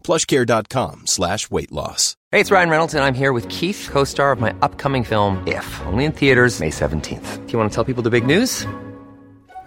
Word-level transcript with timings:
plushcare.com 0.00 1.06
slash 1.06 1.50
weight 1.50 1.72
loss. 1.72 2.16
Hey, 2.30 2.40
it's 2.40 2.50
Ryan 2.50 2.70
Reynolds, 2.70 2.94
and 2.94 3.02
I'm 3.02 3.14
here 3.14 3.32
with 3.32 3.48
Keith, 3.48 3.88
co 3.90 4.04
star 4.04 4.30
of 4.32 4.40
my 4.40 4.54
upcoming 4.62 5.04
film, 5.04 5.42
If, 5.46 5.80
only 5.86 6.04
in 6.04 6.12
theaters, 6.12 6.60
May 6.60 6.70
17th. 6.70 7.46
Do 7.46 7.52
you 7.52 7.58
want 7.58 7.70
to 7.70 7.74
tell 7.74 7.84
people 7.84 8.02
the 8.02 8.10
big 8.10 8.24
news? 8.26 8.66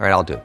right, 0.00 0.10
I'll 0.12 0.24
do. 0.24 0.34
it. 0.34 0.44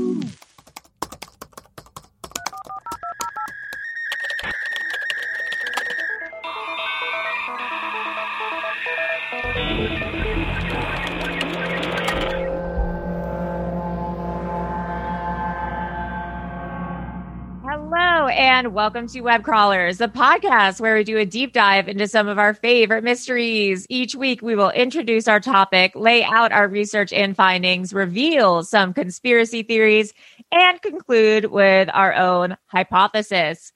And 18.61 18.75
welcome 18.75 19.07
to 19.07 19.21
Web 19.21 19.43
Crawlers, 19.43 19.97
the 19.97 20.07
podcast 20.07 20.79
where 20.79 20.93
we 20.93 21.03
do 21.03 21.17
a 21.17 21.25
deep 21.25 21.51
dive 21.51 21.87
into 21.87 22.07
some 22.07 22.27
of 22.27 22.37
our 22.37 22.53
favorite 22.53 23.03
mysteries. 23.03 23.87
Each 23.89 24.13
week, 24.13 24.43
we 24.43 24.53
will 24.53 24.69
introduce 24.69 25.27
our 25.27 25.39
topic, 25.39 25.93
lay 25.95 26.23
out 26.23 26.51
our 26.51 26.67
research 26.67 27.11
and 27.11 27.35
findings, 27.35 27.91
reveal 27.91 28.61
some 28.61 28.93
conspiracy 28.93 29.63
theories, 29.63 30.13
and 30.51 30.79
conclude 30.79 31.45
with 31.45 31.89
our 31.91 32.13
own 32.13 32.55
hypothesis. 32.67 33.73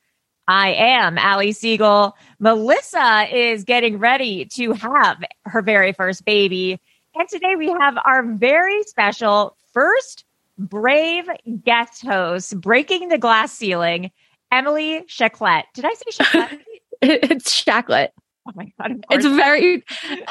I 0.47 0.73
am 0.73 1.17
Ali 1.17 1.51
Siegel. 1.51 2.15
Melissa 2.37 3.25
is 3.35 3.63
getting 3.63 3.97
ready 3.97 4.45
to 4.53 4.73
have 4.73 5.17
her 5.45 5.63
very 5.63 5.93
first 5.93 6.25
baby. 6.25 6.79
And 7.15 7.27
today 7.27 7.55
we 7.57 7.71
have 7.71 7.97
our 8.05 8.21
very 8.21 8.83
special 8.83 9.57
first 9.73 10.25
brave 10.59 11.27
guest 11.63 12.03
host 12.03 12.61
breaking 12.61 13.09
the 13.09 13.17
glass 13.17 13.51
ceiling, 13.51 14.11
Emily 14.55 15.01
Chaclet. 15.07 15.63
Did 15.73 15.85
I 15.85 15.93
say 15.93 16.23
Chaclet? 16.23 16.59
it's 17.01 17.63
chocolate. 17.63 18.11
oh 18.47 18.51
my 18.55 18.71
God. 18.79 19.03
It's 19.11 19.25
very, 19.25 19.83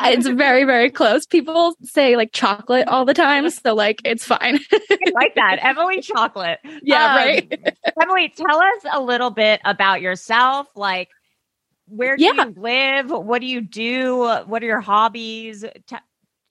it's 0.03 0.27
very, 0.27 0.65
very 0.65 0.91
close. 0.91 1.27
People 1.27 1.75
say 1.83 2.17
like 2.17 2.31
chocolate 2.33 2.89
all 2.89 3.05
the 3.05 3.13
time, 3.15 3.49
so 3.51 3.75
like 3.75 4.01
it's 4.05 4.25
fine. 4.25 4.59
I 4.73 4.99
like 5.15 5.35
that. 5.37 5.59
Emily 5.63 6.01
Chocolate. 6.01 6.59
yeah, 6.83 7.05
Um, 7.07 7.17
right. 7.17 7.77
Emily, 8.01 8.33
tell 8.37 8.59
us 8.59 8.85
a 8.93 9.01
little 9.01 9.31
bit 9.31 9.61
about 9.65 10.01
yourself. 10.01 10.69
Like, 10.75 11.09
where 11.87 12.17
do 12.17 12.25
Yeah. 12.25 12.47
you 12.47 12.55
live? 12.57 13.11
What 13.11 13.41
do 13.41 13.47
you 13.47 13.61
do? 13.61 14.21
What 14.47 14.63
are 14.63 14.67
your 14.67 14.81
hobbies? 14.81 15.65
T- 15.87 15.97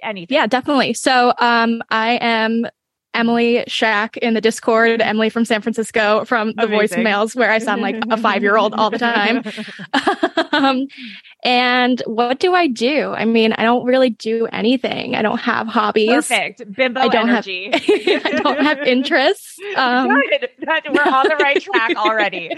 anything. 0.03 0.35
Yeah, 0.35 0.45
definitely. 0.47 0.93
So, 0.93 1.33
um, 1.39 1.81
I 1.89 2.19
am 2.21 2.65
Emily 3.13 3.63
Shack 3.67 4.17
in 4.17 4.33
the 4.33 4.41
Discord. 4.41 5.01
Emily 5.01 5.29
from 5.29 5.45
San 5.45 5.61
Francisco 5.61 6.25
from 6.25 6.53
the 6.53 6.63
Amazing. 6.65 6.99
voicemails 7.03 7.35
where 7.35 7.51
I 7.51 7.59
sound 7.59 7.81
like 7.81 7.95
a 8.09 8.17
five 8.17 8.41
year 8.41 8.57
old 8.57 8.73
all 8.73 8.89
the 8.89 8.97
time. 8.97 9.43
um, 10.51 10.87
and 11.45 12.01
what 12.05 12.39
do 12.39 12.53
I 12.53 12.67
do? 12.67 13.11
I 13.11 13.25
mean, 13.25 13.51
I 13.53 13.63
don't 13.63 13.83
really 13.85 14.09
do 14.11 14.47
anything. 14.53 15.15
I 15.15 15.21
don't 15.21 15.39
have 15.39 15.67
hobbies. 15.67 16.09
Perfect. 16.09 16.63
Bimbo 16.73 17.01
I 17.01 17.07
don't 17.09 17.27
have- 17.27 17.45
energy. 17.47 17.69
I 17.73 18.39
don't 18.41 18.61
have 18.61 18.79
interests. 18.87 19.57
Um, 19.75 20.07
Good. 20.07 20.49
We're 20.93 21.03
on 21.03 21.27
the 21.27 21.35
right 21.41 21.61
track 21.61 21.95
already. 21.97 22.49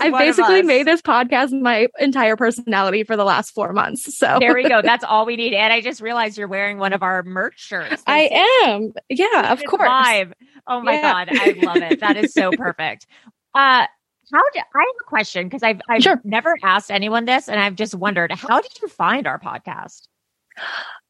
I 0.00 0.10
basically 0.10 0.62
made 0.62 0.86
this 0.86 1.02
podcast 1.02 1.52
my 1.60 1.88
entire 2.00 2.36
personality 2.36 3.04
for 3.04 3.16
the 3.16 3.24
last 3.24 3.50
four 3.50 3.72
months. 3.72 4.16
So 4.16 4.38
There 4.40 4.54
we 4.54 4.68
go. 4.68 4.80
That's 4.82 5.04
all 5.04 5.26
we 5.26 5.36
need. 5.36 5.52
And 5.52 5.72
I 5.72 5.80
just 5.82 6.00
realized 6.00 6.38
you're 6.38 6.48
wearing 6.48 6.78
one 6.78 6.92
of 6.94 7.02
our 7.02 7.22
merch 7.22 7.60
shirts. 7.60 8.02
I 8.06 8.64
am. 8.64 8.71
Yeah, 9.08 9.52
of 9.52 9.60
It's 9.60 9.68
course. 9.70 9.88
Live. 9.88 10.32
Oh 10.66 10.80
my 10.80 10.94
Yeah. 10.94 11.02
god, 11.02 11.28
I 11.36 11.52
love 11.52 11.82
it. 11.82 12.00
That 12.00 12.16
is 12.16 12.32
so 12.32 12.52
perfect. 12.56 13.06
Uh, 13.54 13.86
how 14.32 14.42
did 14.54 14.62
I 14.74 14.78
have 14.78 14.96
a 15.00 15.04
question 15.04 15.46
because 15.46 15.62
I've 15.62 15.80
I've 15.88 16.02
Sure. 16.02 16.20
never 16.24 16.56
asked 16.62 16.90
anyone 16.90 17.24
this, 17.24 17.48
and 17.48 17.60
I've 17.60 17.74
just 17.76 17.94
wondered 17.94 18.32
how 18.32 18.60
did 18.60 18.80
you 18.80 18.88
find 18.88 19.26
our 19.26 19.38
podcast? 19.38 20.08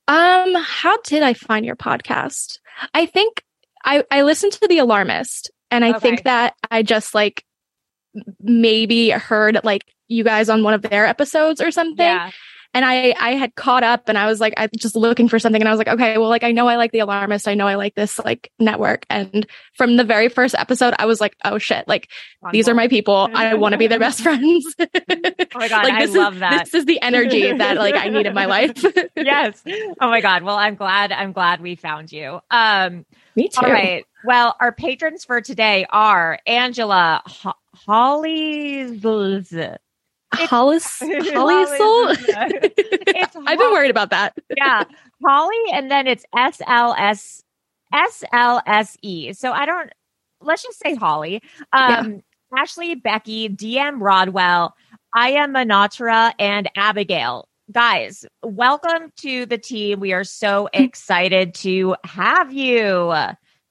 Um, 0.08 0.54
how 0.62 0.98
did 1.02 1.22
I 1.22 1.34
find 1.34 1.64
your 1.64 1.76
podcast? 1.76 2.58
I 2.94 3.06
think 3.06 3.42
I 3.84 4.04
I 4.10 4.22
listened 4.22 4.52
to 4.54 4.68
The 4.68 4.78
Alarmist 4.78 5.50
and 5.70 5.84
I 5.84 5.90
Okay. 5.90 6.00
think 6.00 6.24
that 6.24 6.54
I 6.70 6.82
just 6.82 7.14
like 7.14 7.44
maybe 8.40 9.10
heard 9.10 9.58
like 9.64 9.84
you 10.08 10.24
guys 10.24 10.48
on 10.48 10.62
one 10.62 10.74
of 10.74 10.82
their 10.82 11.06
episodes 11.06 11.60
or 11.60 11.70
something. 11.70 12.04
Yeah, 12.04 12.30
And 12.74 12.84
I 12.84 13.14
I 13.18 13.32
had 13.32 13.54
caught 13.54 13.82
up 13.82 14.08
and 14.08 14.16
I 14.16 14.26
was 14.26 14.40
like 14.40 14.54
I 14.56 14.68
just 14.78 14.96
looking 14.96 15.28
for 15.28 15.38
something 15.38 15.60
and 15.60 15.68
I 15.68 15.72
was 15.72 15.78
like 15.78 15.88
okay, 15.88 16.18
well 16.18 16.28
like 16.28 16.44
I 16.44 16.52
know 16.52 16.68
I 16.68 16.76
like 16.76 16.92
The 16.92 17.00
Alarmist. 17.00 17.46
I 17.46 17.54
know 17.54 17.66
I 17.66 17.74
like 17.74 17.94
this 17.94 18.18
like 18.18 18.50
network 18.58 19.04
and 19.10 19.46
from 19.74 19.96
the 19.96 20.04
very 20.04 20.28
first 20.28 20.54
episode 20.56 20.94
I 20.98 21.06
was 21.06 21.20
like 21.20 21.36
oh 21.44 21.58
shit, 21.58 21.86
like 21.86 22.08
these 22.50 22.68
are 22.68 22.74
my 22.74 22.88
people. 22.88 23.28
I 23.34 23.54
want 23.54 23.72
to 23.72 23.78
be 23.78 23.86
their 23.86 23.98
best 23.98 24.20
friends. 24.22 24.74
Oh 24.78 24.86
my 25.54 25.68
god, 25.68 25.84
like 25.84 25.92
I 25.94 26.06
this 26.06 26.16
love 26.16 26.34
is, 26.34 26.40
that. 26.40 26.64
This 26.64 26.74
is 26.74 26.84
the 26.86 27.00
energy 27.02 27.52
that 27.52 27.76
like 27.76 27.94
I 27.94 28.08
need 28.08 28.26
in 28.26 28.34
my 28.34 28.46
life. 28.46 28.72
yes. 29.16 29.62
Oh 30.00 30.08
my 30.08 30.20
god. 30.20 30.42
Well, 30.42 30.56
I'm 30.56 30.74
glad. 30.74 31.12
I'm 31.12 31.32
glad 31.32 31.60
we 31.60 31.76
found 31.76 32.12
you. 32.12 32.40
Um. 32.50 33.04
Me 33.34 33.48
too. 33.48 33.64
All 33.64 33.72
right. 33.72 34.04
Well, 34.24 34.54
our 34.60 34.72
patrons 34.72 35.24
for 35.24 35.40
today 35.40 35.86
are 35.88 36.38
Angela 36.46 37.22
Ho- 37.24 37.54
Holly. 37.74 38.98
Hollis, 40.32 40.98
Hollisol. 41.02 42.16
It's 43.14 43.36
I've 43.46 43.58
been 43.58 43.72
worried 43.72 43.90
about 43.90 44.10
that. 44.10 44.34
yeah, 44.56 44.84
Holly, 45.24 45.56
and 45.72 45.90
then 45.90 46.06
it's 46.06 46.24
S 46.36 46.60
L 46.66 46.94
S 46.98 47.42
S 47.92 48.24
L 48.32 48.62
S 48.66 48.96
E. 49.02 49.32
So 49.32 49.52
I 49.52 49.66
don't. 49.66 49.90
Let's 50.40 50.62
just 50.62 50.80
say 50.82 50.94
Holly. 50.94 51.40
Um, 51.72 52.22
Ashley, 52.56 52.94
Becky, 52.96 53.48
DM 53.48 54.00
Rodwell, 54.00 54.74
Aya 55.14 55.46
Manatra, 55.46 56.32
and 56.38 56.68
Abigail. 56.76 57.48
Guys, 57.70 58.26
welcome 58.42 59.12
to 59.18 59.46
the 59.46 59.56
team. 59.58 60.00
We 60.00 60.12
are 60.12 60.24
so 60.24 60.68
excited 60.72 61.54
to 61.56 61.94
have 62.04 62.52
you. 62.52 63.12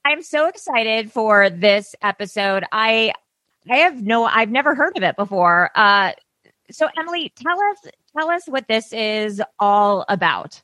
I'm 0.05 0.21
so 0.23 0.47
excited 0.47 1.11
for 1.11 1.49
this 1.49 1.93
episode. 2.01 2.63
I 2.71 3.13
I 3.69 3.77
have 3.77 4.01
no 4.01 4.23
I've 4.25 4.49
never 4.49 4.73
heard 4.73 4.97
of 4.97 5.03
it 5.03 5.15
before. 5.15 5.69
Uh 5.75 6.13
so 6.71 6.87
Emily, 6.97 7.31
tell 7.35 7.59
us 7.59 7.91
tell 8.17 8.29
us 8.29 8.43
what 8.47 8.67
this 8.67 8.93
is 8.93 9.41
all 9.59 10.05
about. 10.09 10.61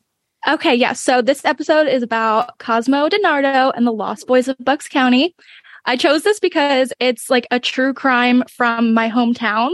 Okay, 0.48 0.76
yeah. 0.76 0.94
So 0.94 1.22
this 1.22 1.44
episode 1.46 1.88
is 1.88 2.04
about 2.04 2.58
Cosmo 2.60 3.10
DiNardo 3.10 3.74
and 3.76 3.86
the 3.86 3.92
Lost 3.92 4.28
Boys 4.28 4.48
of 4.48 4.56
Bucks 4.60 4.88
County. 4.88 5.36
I 5.86 5.98
chose 5.98 6.24
this 6.24 6.40
because 6.40 6.94
it's 7.00 7.30
like 7.30 7.48
a 7.50 7.60
true 7.60 7.94
crime 7.94 8.44
from 8.50 8.94
my 8.94 9.10
hometown, 9.10 9.72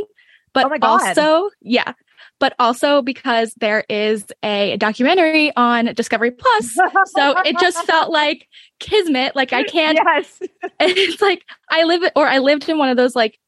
but 0.54 0.72
Oh 0.82 0.88
also, 0.88 1.50
yeah, 1.62 1.94
but 2.44 2.54
also 2.60 3.02
because 3.02 3.54
there 3.62 3.86
is 3.88 4.26
a 4.44 4.76
documentary 4.76 5.56
on 5.56 5.94
Discovery 5.94 6.30
Plus. 6.30 6.74
so 7.06 7.40
it 7.46 7.58
just 7.58 7.82
felt 7.86 8.12
like 8.12 8.50
kismet. 8.82 9.34
Like 9.34 9.54
I 9.54 9.64
can't. 9.64 9.98
Yes. 9.98 10.42
It's 10.82 11.22
like 11.22 11.46
I 11.70 11.84
live 11.84 12.02
or 12.18 12.28
I 12.28 12.40
lived 12.40 12.68
in 12.68 12.78
one 12.78 12.90
of 12.90 12.98
those 12.98 13.16
like 13.16 13.40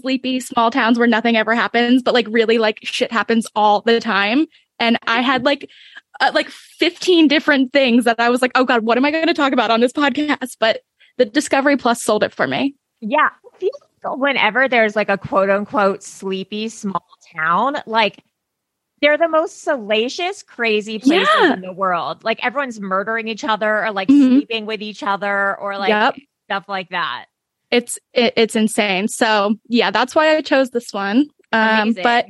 sleepy 0.00 0.40
small 0.40 0.72
towns 0.72 0.98
where 0.98 1.06
nothing 1.06 1.36
ever 1.36 1.54
happens, 1.54 2.02
but 2.02 2.12
like 2.12 2.26
really 2.28 2.58
like 2.58 2.80
shit 2.82 3.12
happens 3.12 3.46
all 3.54 3.82
the 3.82 4.00
time. 4.00 4.46
And 4.80 4.98
I 5.06 5.20
had 5.20 5.44
like 5.44 5.70
uh, 6.20 6.32
like 6.34 6.48
15 6.48 7.28
different 7.28 7.72
things 7.72 8.04
that 8.04 8.18
I 8.18 8.30
was 8.30 8.42
like, 8.42 8.50
oh 8.56 8.64
God, 8.64 8.84
what 8.84 8.98
am 8.98 9.04
I 9.04 9.12
going 9.12 9.28
to 9.28 9.32
talk 9.34 9.52
about 9.52 9.70
on 9.70 9.78
this 9.78 9.92
podcast? 9.92 10.56
But 10.58 10.80
the 11.18 11.24
Discovery 11.24 11.76
Plus 11.76 12.02
sold 12.02 12.24
it 12.24 12.32
for 12.32 12.48
me. 12.48 12.74
Yeah. 13.00 13.28
I 13.30 13.58
feel 13.58 13.70
like 13.80 13.90
Whenever 14.18 14.66
there's 14.66 14.96
like 14.96 15.10
a 15.10 15.18
quote 15.18 15.50
unquote 15.50 16.02
sleepy 16.02 16.68
small 16.68 17.06
town, 17.36 17.76
like 17.86 18.24
they're 19.00 19.18
the 19.18 19.28
most 19.28 19.62
salacious, 19.62 20.42
crazy 20.42 20.98
places 20.98 21.28
Yeah. 21.34 21.54
in 21.54 21.60
the 21.62 21.72
world. 21.72 22.22
Like 22.24 22.44
everyone's 22.44 22.80
murdering 22.80 23.28
each 23.28 23.44
other 23.44 23.84
or 23.84 23.92
like 23.92 24.08
Mhm. 24.08 24.26
sleeping 24.28 24.66
with 24.66 24.82
each 24.82 25.02
other 25.02 25.56
or 25.58 25.78
like 25.78 25.88
Yep. 25.90 26.16
stuff 26.48 26.64
like 26.68 26.90
that. 26.90 27.26
It's 27.70 27.98
it, 28.12 28.32
it's 28.36 28.56
insane. 28.56 29.08
So 29.08 29.54
yeah, 29.68 29.90
that's 29.90 30.14
why 30.14 30.36
I 30.36 30.42
chose 30.42 30.70
this 30.70 30.92
one. 30.92 31.28
Um, 31.52 31.94
but 31.94 32.26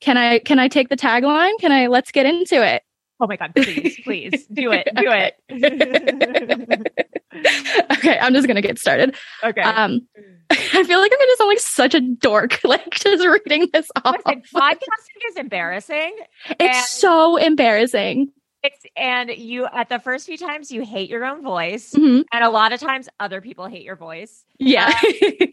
can 0.00 0.16
I 0.18 0.38
can 0.40 0.58
I 0.58 0.68
take 0.68 0.88
the 0.88 0.96
tagline? 0.96 1.52
Can 1.60 1.72
I 1.72 1.86
let's 1.86 2.10
get 2.12 2.26
into 2.26 2.62
it? 2.66 2.82
oh 3.18 3.26
my 3.26 3.36
God, 3.36 3.54
please, 3.54 3.98
please 4.04 4.46
do 4.52 4.72
it. 4.72 4.86
Do 4.94 5.10
it. 5.10 5.36
okay, 7.92 8.18
I'm 8.18 8.32
just 8.34 8.46
gonna 8.46 8.62
get 8.62 8.78
started. 8.78 9.14
okay. 9.44 9.60
Um, 9.62 10.06
I 10.50 10.84
feel 10.84 11.00
like 11.00 11.12
I'm 11.12 11.18
gonna 11.18 11.36
sound 11.38 11.48
like 11.48 11.58
such 11.60 11.94
a 11.94 12.00
dork, 12.00 12.60
like 12.64 12.90
just 12.90 13.24
reading 13.26 13.68
this 13.72 13.88
off. 14.04 14.16
Listen, 14.26 14.42
podcasting 14.54 15.30
is 15.30 15.36
embarrassing. 15.36 16.16
It's 16.60 16.90
so 16.90 17.36
embarrassing. 17.36 18.32
It's 18.62 18.84
and 18.96 19.30
you 19.30 19.66
at 19.66 19.88
the 19.88 19.98
first 19.98 20.26
few 20.26 20.36
times 20.36 20.72
you 20.72 20.84
hate 20.84 21.08
your 21.08 21.24
own 21.24 21.42
voice, 21.42 21.92
Mhm. 21.94 22.24
and 22.32 22.44
a 22.44 22.50
lot 22.50 22.72
of 22.72 22.80
times 22.80 23.08
other 23.20 23.40
people 23.40 23.66
hate 23.66 23.82
your 23.84 23.96
voice. 23.96 24.44
Yeah. 24.58 24.92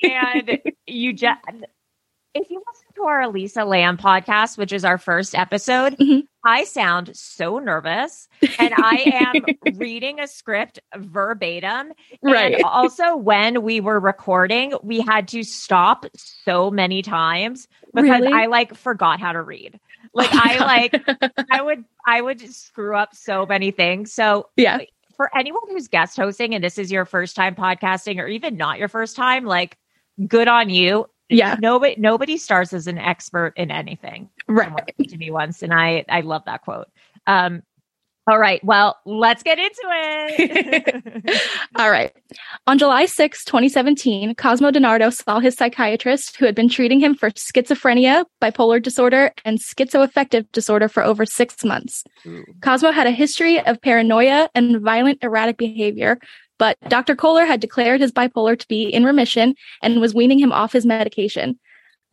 and 0.04 0.60
you 0.88 1.14
just 1.14 1.40
if 2.34 2.50
you 2.50 2.62
listen 2.68 2.88
to 2.96 3.04
our 3.04 3.22
Elisa 3.22 3.64
Lam 3.66 3.98
podcast, 3.98 4.58
which 4.58 4.74
is 4.74 4.84
our 4.84 4.98
first 4.98 5.36
episode, 5.36 5.96
Mhm. 5.98 6.24
I 6.46 6.64
sound 6.66 7.16
so 7.16 7.60
nervous 7.60 8.28
and 8.60 8.74
I 8.78 9.36
am 9.66 9.76
reading 9.78 10.20
a 10.20 10.28
script 10.28 10.80
verbatim. 10.98 11.94
right. 12.22 12.56
And 12.56 12.64
also, 12.64 13.16
when 13.16 13.62
we 13.64 13.80
were 13.80 14.00
recording, 14.00 14.74
we 14.84 15.00
had 15.00 15.28
to 15.30 15.44
stop 15.44 16.06
so 16.16 16.70
many 16.72 17.02
times 17.02 17.68
because 17.94 18.22
Really? 18.22 18.34
I 18.34 18.48
like 18.48 18.76
forgot 18.76 19.20
how 19.20 19.32
to 19.32 19.42
read. 19.42 19.80
Like 20.14 20.30
Oh 20.34 20.40
I 20.44 20.58
like 20.58 21.02
I 21.50 21.62
would 21.62 21.86
I 22.06 22.22
would 22.22 22.42
screw 22.54 22.96
up 22.96 23.16
so 23.16 23.46
many 23.46 23.72
things. 23.72 24.14
So 24.14 24.50
yeah. 24.58 24.80
for 25.16 25.36
anyone 25.36 25.62
who's 25.70 25.88
guest 25.88 26.18
hosting 26.18 26.54
and 26.54 26.64
this 26.64 26.78
is 26.78 26.92
your 26.92 27.06
first 27.06 27.36
time 27.38 27.56
podcasting 27.56 28.20
or 28.20 28.28
even 28.28 28.58
not 28.58 28.78
your 28.80 28.90
first 28.90 29.16
time, 29.16 29.46
like 29.46 29.78
good 30.28 30.48
on 30.50 30.70
you. 30.70 31.08
Yeah. 31.30 31.56
Nobody 31.60 31.96
nobody 31.98 32.38
starts 32.38 32.74
as 32.74 32.88
an 32.88 32.98
expert 32.98 33.54
in 33.56 33.72
anything. 33.72 34.30
Right. 34.48 34.94
To 35.08 35.18
me 35.18 35.32
once, 35.32 35.64
and 35.64 35.74
I 35.74 36.06
I 36.10 36.22
love 36.22 36.44
that 36.46 36.62
quote. 36.62 36.88
Um, 37.28 37.64
all 38.26 38.40
right, 38.40 38.64
well, 38.64 38.98
let's 39.06 39.44
get 39.44 39.60
into 39.60 39.82
it. 39.84 41.42
All 41.76 41.92
right. 41.92 42.14
On 42.68 42.78
July 42.78 43.06
6, 43.06 43.44
2017, 43.44 44.36
Cosmo 44.36 44.72
DiNardo 44.72 45.12
saw 45.12 45.42
his 45.42 45.56
psychiatrist 45.56 46.38
who 46.38 46.46
had 46.46 46.56
been 46.56 46.70
treating 46.70 47.02
him 47.02 47.16
for 47.16 47.32
schizophrenia, 47.32 48.24
bipolar 48.42 48.82
disorder, 48.82 49.34
and 49.44 49.60
schizoaffective 49.60 50.50
disorder 50.54 50.88
for 50.88 51.04
over 51.04 51.26
six 51.26 51.66
months. 51.66 52.06
Cosmo 52.62 52.92
had 52.92 53.08
a 53.08 53.12
history 53.12 53.60
of 53.60 53.82
paranoia 53.82 54.50
and 54.56 54.80
violent, 54.80 55.20
erratic 55.22 55.58
behavior, 55.58 56.18
but 56.64 56.78
Dr. 56.88 57.14
Kohler 57.14 57.44
had 57.44 57.60
declared 57.60 58.00
his 58.00 58.14
bipolar 58.14 58.58
to 58.58 58.68
be 58.70 58.84
in 58.84 59.04
remission 59.04 59.54
and 59.82 60.00
was 60.00 60.16
weaning 60.16 60.40
him 60.40 60.54
off 60.54 60.72
his 60.72 60.86
medication. 60.86 61.60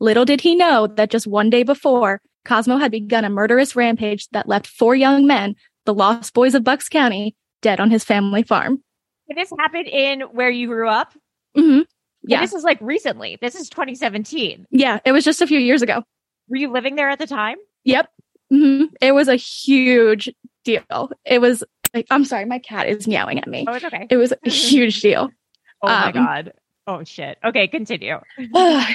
Little 0.01 0.25
did 0.25 0.41
he 0.41 0.55
know 0.55 0.87
that 0.87 1.09
just 1.09 1.25
one 1.25 1.49
day 1.49 1.63
before, 1.63 2.19
Cosmo 2.43 2.75
had 2.75 2.91
begun 2.91 3.23
a 3.23 3.29
murderous 3.29 3.77
rampage 3.77 4.27
that 4.33 4.49
left 4.49 4.67
four 4.67 4.93
young 4.93 5.25
men, 5.25 5.55
the 5.85 5.93
lost 5.93 6.33
boys 6.33 6.53
of 6.53 6.65
Bucks 6.65 6.89
County, 6.89 7.33
dead 7.61 7.79
on 7.79 7.91
his 7.91 8.03
family 8.03 8.43
farm. 8.43 8.83
This 9.33 9.53
happened 9.57 9.87
in 9.87 10.19
where 10.33 10.49
you 10.49 10.67
grew 10.67 10.89
up? 10.89 11.13
hmm 11.55 11.61
And 11.61 11.85
Yeah. 12.23 12.41
This 12.41 12.51
is 12.51 12.65
like 12.65 12.79
recently. 12.81 13.37
This 13.39 13.55
is 13.55 13.69
2017. 13.69 14.65
Yeah. 14.69 14.99
It 15.05 15.13
was 15.13 15.23
just 15.23 15.41
a 15.41 15.47
few 15.47 15.59
years 15.59 15.81
ago. 15.81 16.03
Were 16.49 16.57
you 16.57 16.73
living 16.73 16.97
there 16.97 17.09
at 17.09 17.19
the 17.19 17.25
time? 17.27 17.55
Yep. 17.85 18.09
hmm 18.49 18.83
It 18.99 19.13
was 19.13 19.29
a 19.29 19.37
huge 19.37 20.29
deal. 20.65 21.09
It 21.23 21.39
was 21.39 21.63
like, 21.93 22.07
I'm 22.09 22.25
sorry, 22.25 22.45
my 22.45 22.59
cat 22.59 22.87
is 22.87 23.07
meowing 23.07 23.39
at 23.39 23.47
me. 23.47 23.65
Oh, 23.67 23.73
it's 23.73 23.85
okay. 23.85 24.07
It 24.09 24.17
was 24.17 24.31
a 24.31 24.37
huge 24.49 25.01
deal. 25.01 25.29
Oh 25.81 25.87
my 25.87 26.07
um, 26.07 26.13
god. 26.13 26.53
Oh 26.87 27.03
shit. 27.03 27.37
Okay, 27.43 27.67
continue. 27.67 28.17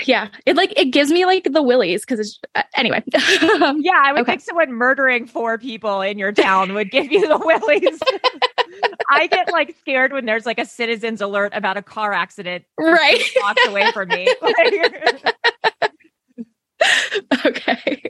yeah. 0.04 0.28
It 0.44 0.56
like, 0.56 0.72
it 0.76 0.86
gives 0.86 1.10
me 1.12 1.24
like 1.24 1.44
the 1.50 1.62
willies 1.62 2.02
because 2.02 2.18
it's, 2.20 2.40
uh, 2.54 2.62
anyway. 2.74 3.02
Yeah, 3.12 3.92
I 4.02 4.12
would 4.12 4.22
Okay. 4.22 4.32
think 4.32 4.40
someone 4.42 4.72
murdering 4.72 5.26
four 5.26 5.56
people 5.56 6.00
in 6.00 6.18
your 6.18 6.32
town 6.32 6.74
would 6.74 6.90
give 6.90 7.10
you 7.12 7.26
the 7.26 7.38
willies. 7.38 8.00
I 9.08 9.28
get 9.28 9.52
like 9.52 9.76
scared 9.80 10.12
when 10.12 10.26
there's 10.26 10.46
like 10.46 10.58
a 10.58 10.66
citizen's 10.66 11.20
alert 11.20 11.52
about 11.54 11.76
a 11.76 11.82
car 11.82 12.12
accident 12.12 12.64
right. 12.78 13.22
blocks 13.40 13.66
away 13.66 13.90
from 13.92 14.08
me. 14.08 14.28
Like- 14.42 15.34
okay. 17.46 18.02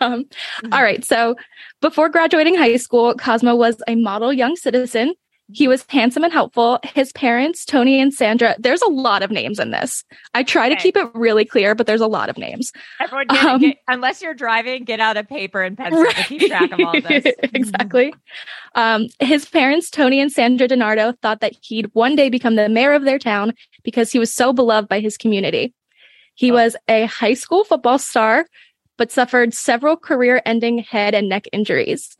Um, 0.00 0.26
all 0.72 0.82
right. 0.82 1.04
So 1.04 1.36
before 1.80 2.08
graduating 2.08 2.54
high 2.56 2.76
school, 2.76 3.14
Cosmo 3.14 3.54
was 3.56 3.82
a 3.88 3.94
model 3.94 4.32
young 4.32 4.56
citizen. 4.56 5.14
He 5.52 5.66
was 5.66 5.84
handsome 5.88 6.22
and 6.22 6.32
helpful. 6.32 6.78
His 6.84 7.12
parents, 7.12 7.64
Tony 7.64 8.00
and 8.00 8.14
Sandra, 8.14 8.54
there's 8.60 8.82
a 8.82 8.88
lot 8.88 9.24
of 9.24 9.32
names 9.32 9.58
in 9.58 9.72
this. 9.72 10.04
I 10.32 10.44
try 10.44 10.68
to 10.68 10.76
keep 10.76 10.96
it 10.96 11.08
really 11.12 11.44
clear, 11.44 11.74
but 11.74 11.88
there's 11.88 12.00
a 12.00 12.06
lot 12.06 12.28
of 12.28 12.38
names. 12.38 12.70
Everyone, 13.00 13.26
get, 13.26 13.44
Um, 13.44 13.60
get- 13.60 13.76
unless 13.88 14.22
you're 14.22 14.32
driving, 14.34 14.84
get 14.84 15.00
out 15.00 15.16
a 15.16 15.24
paper 15.24 15.60
and 15.62 15.76
pencil 15.76 16.04
to 16.04 16.22
keep 16.22 16.42
track 16.48 16.70
of 16.70 16.78
all 16.78 16.96
of 16.96 17.02
this. 17.02 17.24
exactly. 17.52 18.14
Um, 18.76 19.08
his 19.18 19.44
parents, 19.44 19.90
Tony 19.90 20.20
and 20.20 20.30
Sandra 20.30 20.68
DiNardo, 20.68 21.18
thought 21.20 21.40
that 21.40 21.54
he'd 21.62 21.90
one 21.94 22.14
day 22.14 22.28
become 22.28 22.54
the 22.54 22.68
mayor 22.68 22.92
of 22.92 23.02
their 23.02 23.18
town 23.18 23.52
because 23.82 24.12
he 24.12 24.20
was 24.20 24.32
so 24.32 24.52
beloved 24.52 24.88
by 24.88 25.00
his 25.00 25.16
community. 25.16 25.74
He 26.34 26.50
Oh. 26.50 26.54
was 26.54 26.76
a 26.88 27.06
high 27.06 27.34
school 27.34 27.64
football 27.64 27.98
star, 27.98 28.46
but 28.96 29.10
suffered 29.10 29.54
several 29.54 29.96
career 29.96 30.42
ending 30.44 30.78
head 30.78 31.14
and 31.14 31.28
neck 31.28 31.46
injuries. 31.52 32.16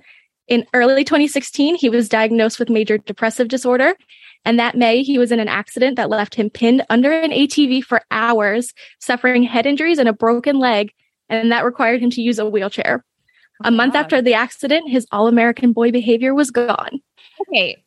In 0.49 0.67
early 0.75 1.05
2016, 1.05 1.77
he 1.77 1.89
was 1.89 2.09
diagnosed 2.09 2.59
with 2.59 2.71
major 2.71 2.99
depressive 2.99 3.49
disorder. 3.49 3.95
And 4.45 4.59
that 4.59 4.75
May, 4.77 5.03
he 5.03 5.19
was 5.19 5.31
in 5.33 5.39
an 5.39 5.49
accident 5.49 5.97
that 5.97 6.09
left 6.09 6.35
him 6.35 6.49
pinned 6.49 6.85
under 6.89 7.13
an 7.13 7.31
ATV 7.31 7.83
for 7.85 8.01
hours, 8.11 8.73
suffering 8.99 9.43
head 9.43 9.67
injuries 9.67 9.99
and 9.99 10.09
a 10.09 10.15
broken 10.15 10.59
leg. 10.59 10.93
And 11.29 11.53
that 11.53 11.65
required 11.65 12.01
him 12.03 12.11
to 12.11 12.23
use 12.23 12.39
a 12.39 12.47
wheelchair. 12.49 13.05
Oh 13.63 13.69
A 13.69 13.71
month 13.71 13.93
God. 13.93 14.01
after 14.01 14.23
the 14.23 14.33
accident, 14.35 14.89
his 14.91 15.07
all 15.13 15.27
American 15.29 15.73
boy 15.73 15.93
behavior 15.93 16.35
was 16.35 16.51
gone. 16.51 17.01
Okay. 17.43 17.85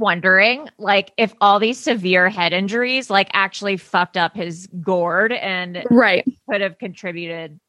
Wondering, 0.00 0.66
like, 0.78 1.12
if 1.18 1.34
all 1.42 1.58
these 1.58 1.78
severe 1.78 2.30
head 2.30 2.54
injuries, 2.54 3.10
like, 3.10 3.28
actually 3.34 3.76
fucked 3.76 4.16
up 4.16 4.34
his 4.34 4.66
gourd 4.80 5.30
and 5.30 5.84
Right. 5.90 6.24
could 6.50 6.62
have 6.62 6.78
contributed 6.78 7.60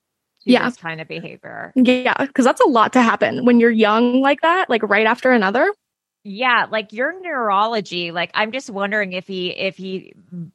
to 0.43 0.51
Yeah. 0.51 0.63
this 0.63 0.77
kind 0.77 1.01
of 1.01 1.09
behavior. 1.09 1.73
Yeah. 1.75 2.15
Because 2.17 2.45
that's 2.45 2.61
a 2.61 2.67
lot 2.69 2.93
to 2.93 3.01
happen 3.01 3.43
when 3.43 3.59
you're 3.59 3.69
young 3.69 4.21
like 4.21 4.39
that, 4.41 4.69
like 4.69 4.81
right 4.83 5.05
after 5.05 5.31
another. 5.31 5.71
Yeah, 6.23 6.67
like 6.71 6.93
your 6.93 7.19
neurology, 7.21 8.11
like 8.11 8.31
I'm 8.33 8.51
just 8.53 8.69
wondering 8.69 9.11
if 9.13 9.27
he 9.27 9.49
if 9.49 9.75
he 9.75 10.13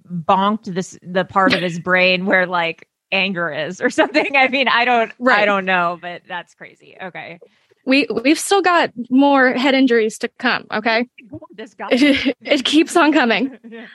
bonked 0.09 0.73
this 0.73 0.97
the 1.03 1.25
part 1.25 1.53
of 1.53 1.61
his 1.61 1.79
brain 1.81 2.25
where 2.25 2.47
like 2.47 2.89
anger 3.13 3.53
is 3.53 3.81
or 3.83 3.91
something. 4.01 4.35
I 4.37 4.49
mean, 4.49 4.69
I 4.69 4.85
don't 4.87 5.13
I 5.29 5.45
don't 5.45 5.65
know, 5.67 5.99
but 6.01 6.23
that's 6.27 6.55
crazy. 6.55 6.97
Okay. 7.03 7.39
We 7.87 8.07
we've 8.25 8.39
still 8.39 8.61
got 8.63 8.91
more 9.11 9.53
head 9.55 9.75
injuries 9.75 10.19
to 10.19 10.29
come. 10.39 10.67
Okay. 10.73 11.09
This 11.57 11.73
guy 11.75 11.89
It, 11.91 12.37
it 12.43 12.65
keeps 12.65 12.97
on 12.97 13.13
coming. 13.13 13.57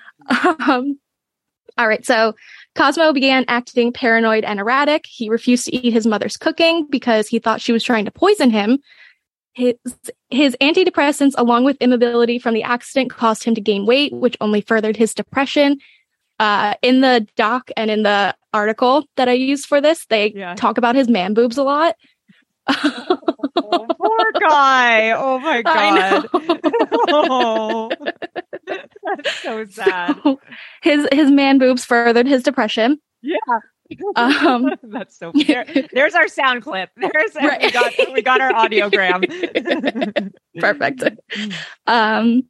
Um, 0.68 1.00
all 1.78 1.88
right. 1.88 2.06
So 2.06 2.36
Cosmo 2.76 3.12
began 3.12 3.44
acting 3.48 3.92
paranoid 3.92 4.44
and 4.44 4.60
erratic. 4.60 5.06
He 5.08 5.30
refused 5.30 5.66
to 5.66 5.76
eat 5.76 5.94
his 5.94 6.06
mother's 6.06 6.38
cooking 6.38 6.86
because 6.90 7.28
he 7.28 7.40
thought 7.40 7.60
she 7.60 7.72
was 7.72 7.84
trying 7.84 8.06
to 8.06 8.12
poison 8.12 8.52
him. 8.52 8.80
His, 9.54 9.74
his 10.30 10.56
antidepressants, 10.62 11.34
along 11.38 11.64
with 11.66 11.78
immobility 11.82 12.38
from 12.40 12.54
the 12.54 12.62
accident, 12.64 13.10
caused 13.12 13.44
him 13.44 13.56
to 13.56 13.62
gain 13.62 13.86
weight, 13.88 14.14
which 14.14 14.38
only 14.42 14.62
furthered 14.62 14.96
his 14.96 15.14
depression. 15.16 15.80
Uh, 16.40 16.76
in 16.84 17.02
the 17.02 17.28
doc 17.36 17.72
and 17.76 17.90
in 17.90 18.04
the 18.04 18.36
article 18.54 19.06
that 19.18 19.28
I 19.28 19.34
used 19.34 19.66
for 19.66 19.82
this, 19.82 20.06
they 20.06 20.34
Yeah. 20.34 20.54
talk 20.56 20.78
about 20.78 20.96
his 20.96 21.08
man 21.10 21.34
boobs 21.34 21.58
a 21.58 21.64
lot. 21.64 21.96
Oh, 23.55 23.86
poor 24.00 24.31
guy. 24.39 25.12
Oh 25.12 25.39
my 25.39 25.58
I 25.65 26.22
god. 26.22 26.29
know. 26.34 26.60
oh. 27.10 27.91
That's 28.67 29.34
so 29.41 29.65
sad. 29.65 30.20
his 30.81 31.08
his 31.12 31.31
man 31.31 31.58
boobs 31.58 31.84
furthered 31.86 32.27
his 32.27 32.43
depression. 32.43 33.00
Yeah. 33.22 33.38
Um, 34.15 34.70
That's 34.84 35.17
so 35.17 35.34
there, 35.48 35.65
there's 35.93 36.15
our 36.15 36.27
sound 36.29 36.63
clip. 36.63 36.89
There's 36.96 37.36
Right. 37.36 37.62
we 37.62 37.72
got 37.72 37.93
we 38.13 38.22
got 38.22 38.39
our 38.41 38.51
audiogram. 38.53 40.31
Perfect. 40.60 41.03
Um, 41.88 42.43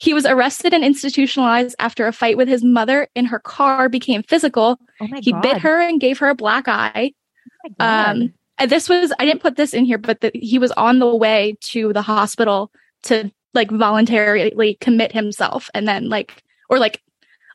he 0.00 0.14
was 0.14 0.24
arrested 0.26 0.72
and 0.72 0.84
institutionalized 0.84 1.76
after 1.78 2.06
a 2.06 2.12
fight 2.12 2.36
with 2.36 2.48
his 2.48 2.64
mother 2.64 3.08
in 3.14 3.26
her 3.26 3.38
car 3.38 3.88
became 3.88 4.22
physical. 4.22 4.78
Oh 5.00 5.06
my 5.08 5.20
He 5.22 5.32
god. 5.32 5.42
bit 5.42 5.58
her 5.58 5.80
and 5.80 6.00
gave 6.00 6.18
her 6.18 6.28
a 6.28 6.34
black 6.34 6.66
eye. 6.68 7.12
Oh 7.12 7.50
my 7.64 7.70
God. 7.78 8.16
Um, 8.22 8.32
and 8.58 8.70
this 8.70 8.88
was 8.88 9.12
I 9.18 9.24
didn't 9.24 9.42
put 9.42 9.56
this 9.56 9.74
in 9.74 9.84
here, 9.84 9.98
but 9.98 10.20
the, 10.20 10.30
he 10.34 10.58
was 10.58 10.72
on 10.72 10.98
the 10.98 11.14
way 11.14 11.56
to 11.62 11.92
the 11.92 12.02
hospital 12.02 12.70
to 13.04 13.30
like 13.54 13.70
voluntarily 13.70 14.76
commit 14.80 15.12
himself, 15.12 15.70
and 15.74 15.86
then 15.88 16.08
like 16.08 16.42
or 16.68 16.78
like 16.78 17.02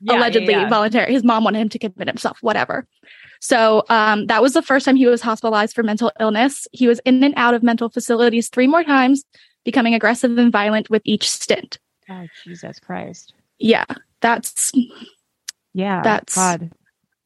Yeah, 0.00 0.14
yeah, 0.14 0.18
allegedly 0.18 0.52
yeah. 0.54 0.68
voluntary. 0.68 1.12
His 1.12 1.24
mom 1.24 1.44
wanted 1.44 1.60
him 1.60 1.68
to 1.70 1.78
commit 1.78 2.08
himself, 2.08 2.38
whatever. 2.40 2.86
So 3.40 3.82
um, 3.88 4.26
that 4.26 4.40
was 4.40 4.52
the 4.52 4.62
first 4.62 4.84
time 4.84 4.94
he 4.96 5.06
was 5.06 5.20
hospitalized 5.20 5.74
for 5.74 5.82
mental 5.82 6.12
illness. 6.20 6.68
He 6.72 6.86
was 6.86 7.00
in 7.04 7.22
and 7.24 7.34
out 7.36 7.54
of 7.54 7.62
mental 7.62 7.88
facilities 7.88 8.48
three 8.48 8.68
more 8.68 8.84
times, 8.84 9.24
becoming 9.64 9.94
aggressive 9.94 10.38
and 10.38 10.52
violent 10.52 10.88
with 10.90 11.02
each 11.04 11.28
stint. 11.28 11.78
Oh 12.08 12.26
Jesus 12.44 12.78
Christ. 12.78 13.34
Yeah, 13.58 13.84
that's 14.20 14.72
Yeah. 15.74 16.02
That's- 16.02 16.34
God. 16.34 16.70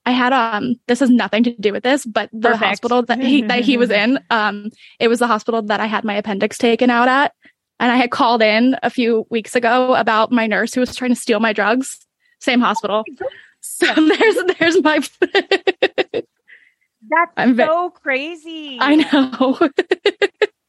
I 0.06 0.12
had 0.12 0.32
um 0.32 0.76
this 0.86 1.00
has 1.00 1.10
nothing 1.10 1.42
to 1.44 1.50
do 1.50 1.72
with 1.72 1.82
this, 1.82 2.06
but 2.06 2.30
the 2.32 2.50
Perfect. 2.50 2.64
hospital 2.64 3.02
that 3.02 3.18
he 3.20 3.42
that 3.42 3.64
he 3.64 3.76
was 3.76 3.90
in, 3.90 4.18
um, 4.30 4.70
it 5.00 5.08
was 5.08 5.18
the 5.18 5.26
hospital 5.26 5.62
that 5.62 5.80
I 5.80 5.86
had 5.86 6.04
my 6.04 6.14
appendix 6.14 6.56
taken 6.56 6.88
out 6.88 7.08
at. 7.08 7.34
And 7.78 7.92
I 7.92 7.96
had 7.96 8.10
called 8.10 8.40
in 8.40 8.76
a 8.82 8.88
few 8.88 9.26
weeks 9.28 9.54
ago 9.54 9.94
about 9.94 10.32
my 10.32 10.46
nurse 10.46 10.72
who 10.72 10.80
was 10.80 10.94
trying 10.94 11.10
to 11.10 11.20
steal 11.20 11.40
my 11.40 11.52
drugs. 11.52 11.98
Same 12.40 12.60
hospital. 12.60 13.04
So 13.68 13.86
there's 13.86 14.36
there's 14.60 14.80
my 14.82 15.00
That's 17.08 17.32
I'm 17.36 17.56
ve- 17.56 17.64
so 17.64 17.90
crazy. 17.90 18.78
I 18.80 18.94
know. 18.94 19.58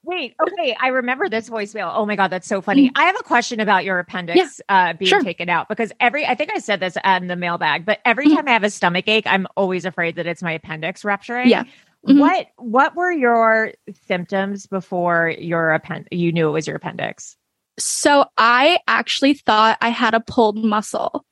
Wait, 0.08 0.36
okay. 0.42 0.74
I 0.80 0.88
remember 0.88 1.28
this 1.28 1.50
voicemail. 1.50 1.92
Oh 1.94 2.06
my 2.06 2.16
God, 2.16 2.30
that's 2.30 2.48
so 2.48 2.62
funny. 2.62 2.90
I 2.96 3.04
have 3.04 3.18
a 3.20 3.24
question 3.24 3.60
about 3.60 3.84
your 3.84 4.00
appendix 4.00 4.62
uh, 4.70 4.94
being 4.94 5.10
sure. 5.10 5.20
taken 5.22 5.50
out 5.50 5.68
because 5.68 5.92
every, 6.00 6.26
I 6.26 6.34
think 6.34 6.50
I 6.56 6.60
said 6.60 6.80
this 6.80 6.96
in 7.04 7.28
the 7.28 7.36
mailbag, 7.36 7.86
but 7.86 8.00
every 8.06 8.28
Mhm. 8.28 8.36
time 8.38 8.48
I 8.48 8.52
have 8.52 8.64
a 8.64 8.70
stomach 8.70 9.10
ache, 9.10 9.28
I'm 9.28 9.48
always 9.58 9.84
afraid 9.84 10.16
that 10.16 10.26
it's 10.26 10.42
my 10.42 10.54
appendix 10.54 11.04
rupturing. 11.04 11.50
Yeah. 11.50 11.66
Mhm. 12.08 12.20
What, 12.20 12.48
what 12.56 12.96
were 12.96 13.12
your 13.12 13.74
symptoms 14.08 14.66
before 14.66 15.36
your 15.38 15.72
append, 15.74 16.08
you 16.10 16.32
knew 16.32 16.48
it 16.48 16.52
was 16.52 16.68
your 16.68 16.78
appendix? 16.78 17.36
so 17.80 18.26
I 18.40 18.80
actually 18.88 19.36
thought 19.36 19.78
I 19.82 19.90
had 19.90 20.16
a 20.16 20.20
pulled 20.20 20.64
muscle. 20.64 21.24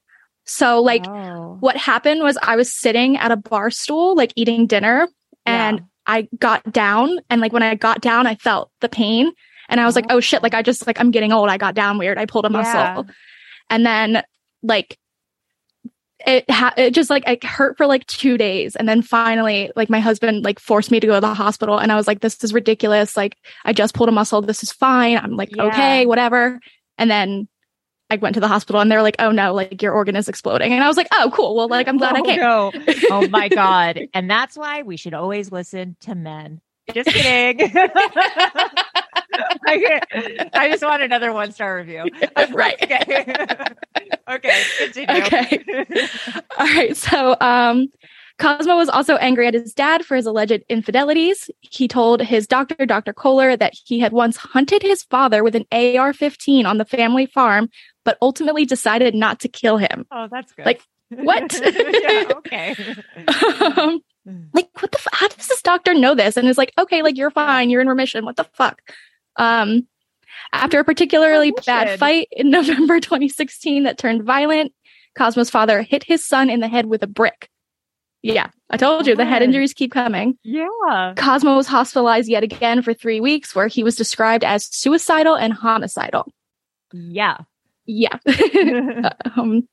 So 0.46 0.80
like 0.80 1.04
Oh. 1.08 1.58
what 1.60 1.76
happened 1.76 2.22
was 2.22 2.38
I 2.44 2.56
was 2.56 2.72
sitting 2.72 3.18
at 3.18 3.32
a 3.32 3.36
bar 3.36 3.72
stool, 3.72 4.14
like 4.16 4.32
eating 4.36 4.68
dinner, 4.68 5.08
and 5.48 5.82
I 6.08 6.28
got 6.38 6.72
down. 6.72 7.20
And 7.30 7.42
like 7.42 7.54
when 7.54 7.64
I 7.64 7.76
got 7.76 8.02
down, 8.02 8.28
I 8.28 8.36
felt 8.36 8.72
the 8.82 8.90
pain. 8.90 9.32
And 9.70 9.80
I 9.80 9.86
was 9.86 9.96
like, 9.96 10.06
uh-huh. 10.06 10.18
oh 10.18 10.20
shit, 10.20 10.44
like 10.44 10.54
I 10.54 10.62
just 10.62 10.86
like 10.88 11.00
I'm 11.00 11.12
getting 11.12 11.34
old. 11.34 11.50
I 11.50 11.58
got 11.58 11.76
down 11.76 11.98
weird. 11.98 12.18
I 12.18 12.26
pulled 12.26 12.46
a 12.46 12.50
muscle. 12.50 12.74
Yeah. 12.74 13.02
And 13.70 13.86
then 13.86 14.24
like 14.62 14.98
it 16.26 16.50
ha- 16.50 16.74
it 16.78 16.92
just 16.92 17.10
like 17.10 17.28
it 17.28 17.44
hurt 17.44 17.78
for 17.78 17.88
like 17.88 18.06
two 18.08 18.38
days. 18.38 18.76
And 18.76 18.88
then 18.88 19.02
finally, 19.02 19.72
like 19.76 19.90
my 19.90 20.00
husband 20.00 20.44
like 20.44 20.60
forced 20.60 20.92
me 20.92 21.00
to 21.00 21.08
go 21.08 21.16
to 21.16 21.22
the 21.22 21.34
hospital. 21.34 21.78
And 21.78 21.92
I 21.92 21.96
was 21.96 22.08
like, 22.08 22.22
this 22.22 22.44
is 22.44 22.54
ridiculous. 22.54 23.18
Like 23.18 23.38
I 23.64 23.74
just 23.74 23.96
pulled 23.96 24.10
a 24.10 24.12
muscle. 24.12 24.42
This 24.42 24.64
is 24.64 24.72
fine. 24.72 25.18
I'm 25.18 25.36
like, 25.36 25.56
Yeah. 25.56 25.64
okay, 25.66 26.06
whatever. 26.06 26.60
And 26.98 27.10
then 27.10 27.48
I 28.10 28.18
went 28.18 28.36
to 28.36 28.40
the 28.40 28.48
hospital 28.48 28.82
and 28.82 28.92
they're 28.92 29.02
like, 29.02 29.16
oh 29.20 29.32
no, 29.32 29.54
like 29.54 29.82
your 29.82 29.94
organ 29.94 30.16
is 30.16 30.30
exploding. 30.30 30.72
And 30.74 30.84
I 30.84 30.88
was 30.88 30.98
like, 30.98 31.08
oh 31.14 31.32
cool. 31.34 31.56
Well, 31.56 31.68
like 31.68 31.88
I'm 31.88 31.98
glad 31.98 32.16
I 32.16 32.20
Oh, 32.20 32.24
came. 32.24 32.40
no. 32.40 32.72
Oh 33.10 33.28
my 33.30 33.48
God. 33.50 34.00
And 34.14 34.30
that's 34.30 34.56
why 34.58 34.84
we 34.84 34.96
should 34.98 35.14
always 35.16 35.52
listen 35.52 35.96
to 36.02 36.14
men. 36.16 36.62
Just 36.94 37.10
kidding. 37.10 37.72
I, 39.68 40.00
I 40.54 40.70
just 40.70 40.84
want 40.84 41.02
another 41.02 41.34
one 41.34 41.52
star 41.52 41.78
review. 41.78 42.06
Right. 42.54 42.76
Okay. 42.84 43.34
okay. 44.30 44.64
Continue. 44.78 45.16
Okay. 45.24 45.64
All 46.60 46.68
right. 46.68 46.96
So, 46.96 47.36
um, 47.42 47.88
Cosmo 48.38 48.76
was 48.76 48.90
also 48.90 49.16
angry 49.16 49.48
at 49.48 49.54
his 49.54 49.74
dad 49.74 50.06
for 50.06 50.16
his 50.16 50.26
alleged 50.26 50.64
infidelities. 50.70 51.50
He 51.62 51.88
told 51.88 52.22
his 52.22 52.46
doctor, 52.48 52.86
Dr. 52.86 53.14
Kohler, 53.14 53.56
that 53.58 53.74
he 53.86 54.00
had 54.00 54.12
once 54.12 54.36
hunted 54.38 54.82
his 54.84 55.04
father 55.04 55.44
with 55.44 55.56
an 55.56 55.66
AR 55.72 56.12
15 56.14 56.66
on 56.66 56.78
the 56.78 56.86
family 56.86 57.26
farm, 57.26 57.70
but 58.06 58.18
ultimately 58.22 58.66
decided 58.66 59.14
not 59.16 59.42
to 59.42 59.50
kill 59.50 59.78
him. 59.78 60.06
Oh, 60.12 60.28
that's 60.32 60.54
good. 60.54 60.66
Like, 60.66 60.82
what? 61.10 61.54
yeah, 61.64 62.32
okay. 62.38 62.76
um, 63.78 64.02
like, 64.54 64.70
what 64.82 64.92
the? 64.92 64.98
F- 65.00 65.08
how 65.12 65.28
does 65.28 65.48
this 65.48 65.62
doctor 65.62 65.94
know 65.94 66.16
this? 66.16 66.38
And 66.38 66.48
is 66.48 66.58
like, 66.58 66.72
okay, 66.78 67.02
like 67.02 67.18
you're 67.18 67.32
fine, 67.32 67.70
you're 67.70 67.82
in 67.82 67.90
remission. 67.90 68.24
What 68.24 68.38
the 68.38 68.46
fuck? 68.54 68.82
Um, 69.36 69.88
after 70.54 70.80
a 70.80 70.84
particularly 70.84 71.52
Oh, 71.52 71.62
bad 71.66 72.00
fight 72.00 72.28
in 72.32 72.50
November 72.52 73.00
2016 73.00 73.84
that 73.84 73.98
turned 73.98 74.24
violent, 74.24 74.72
Cosmo's 75.18 75.50
father 75.50 75.82
hit 75.82 76.04
his 76.04 76.26
son 76.26 76.50
in 76.50 76.60
the 76.60 76.68
head 76.68 76.86
with 76.86 77.04
a 77.04 77.08
brick. 77.08 77.50
Yeah, 78.22 78.50
I 78.72 78.78
told 78.78 79.06
you 79.06 79.16
the 79.16 79.24
head 79.26 79.44
injuries 79.44 79.74
keep 79.74 79.92
coming. 79.92 80.40
Yeah. 80.44 81.14
Cosmo 81.16 81.56
was 81.56 81.68
hospitalized 81.68 82.28
yet 82.28 82.42
again 82.42 82.82
for 82.82 82.92
three 82.92 83.20
weeks, 83.20 83.54
where 83.54 83.68
he 83.68 83.84
was 83.84 83.96
described 83.96 84.44
as 84.44 84.66
suicidal 84.66 85.36
and 85.36 85.54
homicidal. 85.54 86.32
Yeah. 86.92 87.38
Yeah. 87.86 88.18
um, 89.38 89.68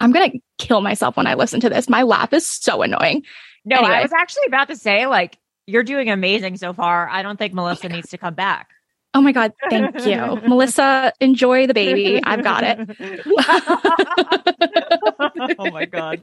I'm 0.00 0.12
gonna 0.12 0.32
kill 0.58 0.80
myself 0.80 1.16
when 1.16 1.26
I 1.26 1.34
listen 1.34 1.60
to 1.60 1.68
this. 1.70 1.88
My 1.88 2.02
laugh 2.02 2.32
is 2.32 2.48
so 2.48 2.82
annoying. 2.82 3.22
No, 3.64 3.76
I 3.76 4.02
was 4.02 4.12
actually 4.12 4.46
about 4.46 4.68
to 4.68 4.76
say, 4.76 5.06
like, 5.06 5.38
you're 5.66 5.82
doing 5.82 6.08
amazing 6.10 6.56
so 6.56 6.72
far. 6.72 7.08
I 7.08 7.22
don't 7.22 7.38
think 7.38 7.52
Melissa 7.52 7.88
needs 7.88 8.10
to 8.10 8.18
come 8.18 8.34
back. 8.34 8.68
Oh 9.14 9.20
my 9.22 9.32
god, 9.32 9.52
thank 9.70 10.04
you, 10.06 10.40
Melissa. 10.48 11.12
Enjoy 11.20 11.66
the 11.66 11.72
baby. 11.74 12.22
I've 12.22 12.44
got 12.44 12.62
it. 12.64 12.78
oh 15.58 15.70
my 15.70 15.86
god. 15.86 16.22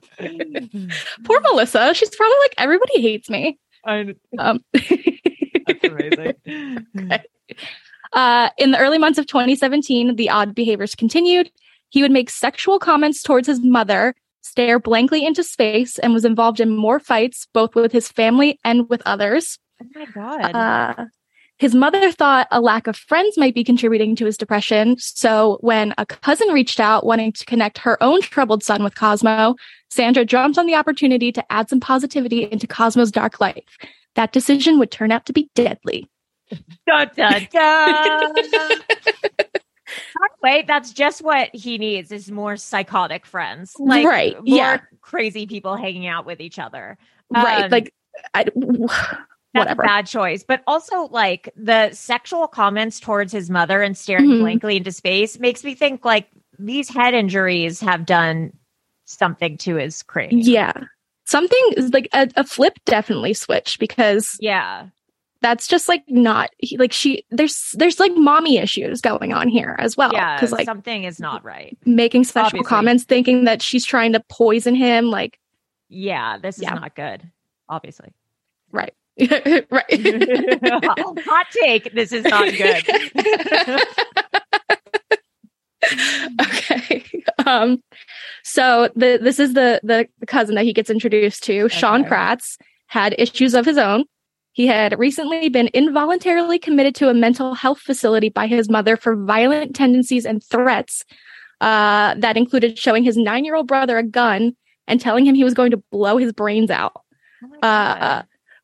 Poor 1.26 1.42
Melissa. 1.42 1.94
She's 1.96 2.16
probably 2.16 2.38
like 2.44 2.54
everybody 2.58 3.02
hates 3.02 3.30
me. 3.30 3.58
I, 3.84 4.14
Um, 4.38 4.64
that's 4.74 5.84
amazing. 5.84 6.36
Uh, 8.14 8.50
in 8.58 8.72
the 8.72 8.80
early 8.80 8.98
months 8.98 9.20
of 9.20 9.28
2017, 9.28 10.16
the 10.16 10.30
odd 10.30 10.56
behaviors 10.56 10.96
continued. 10.96 11.52
He 11.90 12.02
would 12.02 12.12
make 12.12 12.30
sexual 12.30 12.80
comments 12.80 13.22
towards 13.22 13.48
his 13.48 13.62
mother, 13.62 14.16
stare 14.42 14.80
blankly 14.80 15.26
into 15.26 15.44
space, 15.44 16.00
and 16.00 16.14
was 16.14 16.26
involved 16.26 16.60
in 16.60 16.76
more 16.76 17.00
fights, 17.00 17.48
both 17.54 17.76
with 17.76 17.92
his 17.92 18.10
family 18.10 18.60
and 18.64 18.90
with 18.90 19.02
others. 19.06 19.60
Oh 19.82 19.88
my 19.96 20.06
god. 20.06 20.56
Uh, 20.56 21.06
his 21.60 21.76
mother 21.76 22.12
thought 22.12 22.48
a 22.52 22.60
lack 22.60 22.88
of 22.88 22.98
friends 22.98 23.38
might 23.38 23.54
be 23.54 23.64
contributing 23.64 24.16
to 24.16 24.26
his 24.26 24.38
depression. 24.38 24.98
So 24.98 25.60
when 25.62 25.94
a 25.98 26.06
cousin 26.06 26.50
reached 26.50 26.80
out 26.80 27.06
wanting 27.06 27.32
to 27.34 27.46
connect 27.46 27.78
her 27.80 28.02
own 28.02 28.22
troubled 28.22 28.64
son 28.64 28.84
with 28.84 28.96
Cosmo, 28.96 29.56
Sandra 29.90 30.26
jumped 30.26 30.58
on 30.58 30.66
the 30.66 30.76
opportunity 30.76 31.32
to 31.32 31.52
add 31.52 31.70
some 31.70 31.80
positivity 31.80 32.44
into 32.52 32.68
Cosmo's 32.68 33.12
dark 33.12 33.40
life. 33.40 33.64
That 34.16 34.34
decision 34.34 34.80
would 34.80 34.92
turn 34.92 35.12
out 35.12 35.26
to 35.28 35.34
be 35.34 35.50
deadly. 35.56 36.10
Dun, 36.88 37.10
dun, 37.16 37.48
dun. 37.52 38.80
Wait, 40.42 40.68
that's 40.68 40.92
just 40.92 41.22
what 41.22 41.50
he 41.54 41.78
needs 41.78 42.12
is 42.12 42.32
more 42.32 42.58
psychotic 42.58 43.26
friends. 43.26 43.74
Like 43.80 44.06
Right, 44.06 44.36
more 44.36 44.44
yeah. 44.46 44.78
crazy 45.02 45.46
people 45.46 45.76
hanging 45.76 46.08
out 46.08 46.26
with 46.26 46.42
each 46.42 46.60
other. 46.60 46.98
right. 47.30 47.66
Um, 47.66 47.72
Like, 47.72 47.94
I, 48.34 48.46
That's 49.54 49.66
whatever. 49.68 49.84
a 49.84 49.86
bad 49.86 50.08
choice. 50.08 50.44
But 50.44 50.64
also 50.66 51.08
like 51.12 51.50
the 51.56 51.92
sexual 51.92 52.48
comments 52.48 53.00
towards 53.00 53.32
his 53.32 53.50
mother 53.52 53.82
and 53.84 53.96
staring 53.96 54.26
Mhm. 54.32 54.40
blankly 54.40 54.78
into 54.78 54.92
space 54.92 55.38
makes 55.40 55.64
me 55.64 55.76
think 55.76 56.04
like 56.04 56.28
these 56.58 56.90
head 56.90 57.14
injuries 57.14 57.80
have 57.80 58.06
done 58.06 58.52
something 59.06 59.58
to 59.60 59.76
his 59.76 60.02
cranium. 60.02 60.40
Yeah. 60.42 60.74
Something 61.26 61.62
is 61.78 61.94
like 61.94 62.10
a, 62.14 62.28
a 62.36 62.44
flip 62.44 62.74
definitely 62.86 63.34
switched 63.36 63.80
because 63.80 64.38
Yeah. 64.40 64.88
That's 65.44 65.68
just 65.68 65.88
like 65.90 66.04
not 66.08 66.50
like 66.78 66.94
she 66.94 67.24
there's 67.30 67.76
there's 67.78 68.00
like 68.00 68.14
mommy 68.16 68.58
issues 68.58 69.02
going 69.02 69.34
on 69.34 69.50
here 69.50 69.76
as 69.78 69.96
well 69.98 70.12
yeah. 70.14 70.36
because 70.38 70.54
like 70.54 70.66
something 70.66 71.04
is 71.04 71.20
not 71.20 71.44
right. 71.44 71.78
making 71.86 72.24
sexual 72.24 72.46
Obviously. 72.62 72.68
comments 72.68 73.04
thinking 73.04 73.44
that 73.44 73.62
she's 73.62 73.86
trying 73.86 74.14
to 74.14 74.22
poison 74.30 74.74
him 74.74 75.08
like 75.08 75.38
Yeah. 75.90 76.38
This 76.38 76.58
is 76.58 76.64
Yeah. 76.64 76.76
not 76.76 76.96
good. 76.96 77.30
Obviously. 77.70 78.10
right 78.72 78.94
right 79.20 79.62
Hot 81.26 81.46
take. 81.52 81.94
This 81.94 82.12
is 82.14 82.24
not 82.24 82.52
good. 82.58 83.82
okay 86.42 87.04
um 87.46 87.84
so 88.44 88.90
the 88.96 89.20
this 89.22 89.38
is 89.38 89.54
the 89.54 89.82
the 89.84 90.08
cousin 90.28 90.56
that 90.56 90.64
he 90.64 90.72
gets 90.72 90.90
introduced 90.90 91.44
to 91.44 91.68
sean 91.68 92.06
kratz 92.06 92.58
had 92.88 93.14
issues 93.18 93.54
of 93.54 93.66
his 93.66 93.78
own 93.78 94.06
he 94.54 94.68
had 94.68 94.98
recently 94.98 95.50
been 95.50 95.70
involuntarily 95.74 96.58
committed 96.60 96.96
to 96.96 97.10
a 97.10 97.14
mental 97.14 97.54
health 97.56 97.80
facility 97.80 98.30
by 98.30 98.48
his 98.48 98.70
mother 98.70 98.96
for 98.96 99.16
violent 99.16 99.76
tendencies 99.76 100.26
and 100.26 100.44
threats 100.44 101.04
uh, 101.62 102.16
that 102.16 102.38
included 102.38 102.78
showing 102.80 103.04
his 103.04 103.18
nine-year-old 103.18 103.68
brother 103.68 103.98
a 103.98 104.04
gun 104.04 104.56
and 104.88 105.00
telling 105.02 105.26
him 105.26 105.36
he 105.36 105.44
was 105.44 105.54
going 105.54 105.72
to 105.72 105.78
blow 105.92 106.18
his 106.18 106.32
brains 106.34 106.70
out 106.72 106.94
Oh 107.44 107.68
uh, 107.68 108.22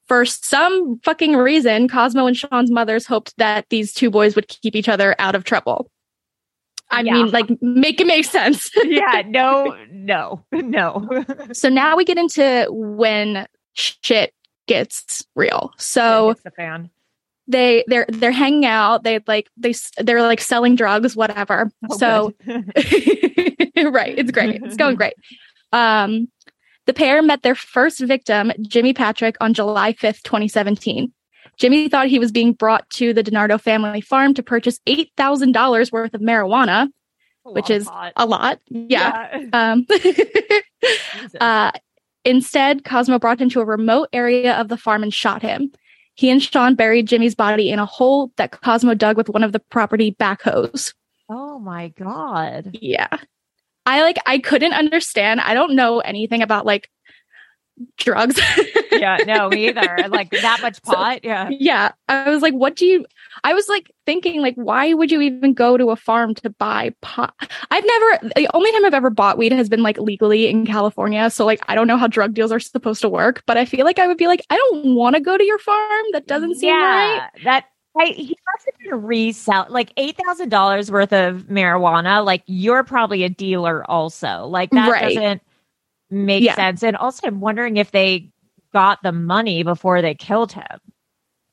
for 0.08 0.26
some 0.26 1.00
fucking 1.04 1.36
reason, 1.36 1.88
Cosmo 1.88 2.26
and 2.26 2.36
Sean's 2.36 2.72
mothers 2.72 3.06
hoped 3.06 3.36
that 3.38 3.66
these 3.70 3.94
two 3.94 4.10
boys 4.10 4.36
would 4.36 4.48
keep 4.48 4.76
each 4.76 4.90
other 4.90 5.16
out 5.20 5.36
of 5.36 5.44
trouble. 5.44 5.92
I 6.90 7.02
Yeah. 7.02 7.14
mean, 7.14 7.30
like, 7.30 7.48
make 7.62 8.02
it 8.02 8.08
make 8.08 8.26
sense. 8.26 8.72
yeah, 8.86 9.22
no, 9.28 9.76
no, 9.92 10.44
no. 10.52 11.24
so 11.54 11.70
now 11.70 11.96
we 11.96 12.06
get 12.06 12.18
into 12.18 12.68
when 12.72 13.46
shit 13.74 14.34
gets 14.70 15.26
real. 15.36 15.74
So 15.78 16.30
it's 16.30 16.44
the 16.44 16.52
fan. 16.52 16.92
they 17.48 17.84
they're 17.88 18.06
they're 18.08 18.32
hanging 18.32 18.66
out. 18.66 19.04
They 19.04 19.20
like 19.28 19.50
they 19.58 19.74
they're 19.98 20.22
like 20.22 20.40
selling 20.40 20.76
drugs, 20.76 21.16
whatever. 21.16 21.72
Oh, 21.90 21.98
so 21.98 22.34
right, 22.48 24.18
it's 24.18 24.32
great. 24.32 24.62
It's 24.64 24.78
going 24.78 24.96
great. 24.96 25.16
Um, 25.74 26.30
the 26.86 26.94
pair 26.94 27.22
met 27.22 27.42
their 27.42 27.56
first 27.56 28.00
victim, 28.00 28.52
Jimmy 28.62 28.94
Patrick, 28.94 29.36
on 29.42 29.54
July 29.54 29.94
5th, 29.94 30.24
2017. 30.24 31.12
Jimmy 31.58 31.90
thought 31.90 32.08
he 32.08 32.20
was 32.20 32.32
being 32.32 32.54
brought 32.54 32.90
to 32.92 33.14
the 33.14 33.24
DiNardo 33.24 33.60
family 33.60 34.02
farm 34.02 34.34
to 34.36 34.42
purchase 34.42 34.80
$8,000 34.88 35.92
worth 35.92 36.14
of 36.14 36.22
marijuana, 36.22 36.88
which 37.44 37.70
is 37.70 37.88
a 38.16 38.26
lot. 38.26 38.60
Yeah. 38.70 39.38
Yeah. 39.38 39.50
Um, 39.54 39.86
uh, 41.40 41.72
instead, 42.26 42.84
Cosmo 42.84 43.20
brought 43.20 43.40
him 43.42 43.50
to 43.50 43.62
a 43.62 43.66
remote 43.66 44.10
area 44.14 44.56
of 44.56 44.68
the 44.68 44.78
farm 44.78 45.04
and 45.04 45.14
shot 45.14 45.42
him. 45.42 45.72
He 46.16 46.30
and 46.30 46.44
Sean 46.44 46.76
buried 46.76 47.08
Jimmy's 47.08 47.36
body 47.36 47.70
in 47.70 47.80
a 47.80 47.86
hole 47.86 48.32
that 48.36 48.52
Cosmo 48.52 48.94
dug 48.94 49.16
with 49.16 49.30
one 49.30 49.44
of 49.44 49.54
the 49.54 49.60
property 49.60 50.16
backhoes. 50.20 50.94
oh 51.30 51.60
my 51.60 51.90
god. 51.90 52.72
Yeah. 52.74 53.08
I 53.86 54.02
like 54.02 54.18
I 54.26 54.40
couldn't 54.40 54.74
understand. 54.74 55.42
I 55.42 55.54
don't 55.54 55.76
know 55.76 56.00
anything 56.02 56.42
about 56.42 56.66
like 56.66 56.90
drugs. 57.98 58.40
Yeah, 58.92 59.18
no, 59.28 59.50
me 59.50 59.68
either. 59.70 60.08
Like 60.10 60.30
that 60.32 60.60
much 60.62 60.80
So- 60.84 60.94
pot. 60.94 61.24
yeah. 61.24 61.50
yeah. 61.52 61.92
I 62.08 62.30
was 62.30 62.42
like, 62.42 62.54
what 62.54 62.76
do 62.76 62.86
you 62.86 63.06
I 63.44 63.54
was 63.54 63.70
like 63.70 63.90
thinking 64.06 64.42
like 64.42 64.56
why 64.56 64.94
would 64.94 65.12
you 65.12 65.22
even 65.22 65.54
go 65.54 65.78
to 65.78 65.92
a 65.92 65.96
farm 65.96 66.34
to 66.36 66.50
buy 66.50 66.94
pot? 67.02 67.34
I've 67.72 67.86
never 67.86 68.32
the 68.36 68.50
only 68.54 68.72
time 68.74 68.84
I've 68.86 68.94
ever 68.94 69.10
bought 69.10 69.38
weed 69.38 69.52
has 69.54 69.70
been 69.70 69.82
like 69.84 69.98
legally 69.98 70.48
in 70.48 70.66
California. 70.66 71.30
So 71.30 71.46
like 71.46 71.62
I 71.70 71.76
don't 71.76 71.88
know 71.88 71.98
how 71.98 72.08
drug 72.08 72.34
deals 72.34 72.52
are 72.52 72.60
supposed 72.60 73.02
to 73.02 73.10
work, 73.10 73.44
but 73.46 73.56
I 73.58 73.64
feel 73.66 73.86
like 73.86 74.00
I 74.00 74.08
would 74.08 74.18
be 74.18 74.28
like, 74.28 74.42
I 74.50 74.58
don't 74.58 74.96
want 74.96 75.16
to 75.16 75.22
go 75.22 75.38
to 75.38 75.44
your 75.44 75.60
farm. 75.60 76.06
That 76.12 76.28
doesn't 76.28 76.56
seem 76.56 76.74
right. 76.76 77.30
That 77.46 77.66
I, 78.00 78.06
he 78.08 78.38
must 78.54 78.66
have 78.66 78.80
been 78.80 79.02
resell 79.08 79.66
like 79.70 79.92
eight 79.98 80.16
thousand 80.26 80.50
dollars 80.50 80.92
worth 80.92 81.12
of 81.14 81.44
marijuana. 81.44 82.24
Like 82.26 82.44
you're 82.46 82.84
probably 82.84 83.24
a 83.24 83.30
dealer 83.30 83.90
also. 83.90 84.46
Like 84.48 84.70
that 84.72 84.90
Right. 84.90 85.16
doesn't 85.16 85.42
make 86.10 86.44
Yeah. 86.44 86.56
sense. 86.56 86.84
And 86.84 86.96
also, 86.98 87.28
I'm 87.28 87.40
wondering 87.40 87.78
if 87.78 87.92
they 87.92 88.30
got 88.74 89.02
the 89.04 89.12
money 89.12 89.64
before 89.64 90.02
they 90.02 90.14
killed 90.16 90.52
him. 90.52 90.80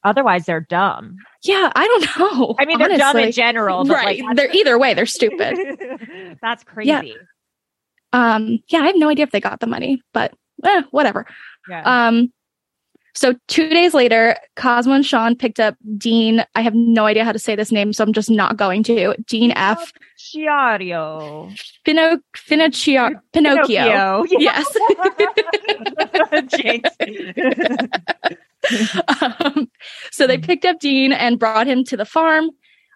Otherwise, 0.05 0.47
they're 0.47 0.61
dumb. 0.61 1.17
Yeah, 1.43 1.73
I 1.75 1.87
don't 1.87 2.19
know. 2.39 2.55
I 2.59 2.65
mean, 2.65 2.79
they're 2.79 2.97
dumb 2.97 3.17
in 3.17 3.33
general, 3.33 3.85
but 3.85 3.95
right. 3.95 4.23
Like, 4.23 4.37
they're 4.37 4.55
either 4.55 4.79
way, 4.79 4.95
they're 4.95 5.07
stupid. 5.07 5.57
that's 6.41 6.63
crazy. 6.65 7.17
um, 8.13 8.61
yeah, 8.69 8.81
I 8.81 8.87
have 8.87 8.97
no 8.97 9.09
idea 9.09 9.25
if 9.25 9.31
they 9.33 9.41
got 9.41 9.61
the 9.61 9.67
money, 9.67 10.03
but 10.13 10.33
eh, 10.65 10.83
whatever. 10.91 11.27
Yeah. 11.69 12.07
Um, 12.09 12.33
so 13.17 13.35
two 13.49 13.69
days 13.71 13.95
later, 13.95 14.37
Cosmo 14.57 14.93
and 14.93 15.05
Sean 15.05 15.35
picked 15.35 15.59
up 15.59 15.75
Dean. 15.97 16.45
I 16.55 16.61
have 16.61 16.75
no 16.75 17.07
idea 17.07 17.25
how 17.25 17.33
to 17.33 17.39
say 17.39 17.57
this 17.57 17.73
name, 17.73 17.93
so 17.93 18.05
I'm 18.05 18.13
just 18.13 18.31
not 18.31 18.57
going 18.57 18.83
to. 18.85 19.15
Dean 19.27 19.53
F. 19.53 19.93
Chiario. 20.19 21.51
Pino, 21.85 22.19
Finocchio, 22.37 23.21
Pinocchio. 23.33 24.25
Yes. 24.39 24.67
Um, 29.21 29.71
so 30.11 30.27
they 30.27 30.39
picked 30.39 30.65
up 30.65 30.81
Dean 30.81 31.13
and 31.13 31.39
brought 31.39 31.67
him 31.67 31.85
to 31.85 31.97
the 31.97 32.05
farm. 32.05 32.51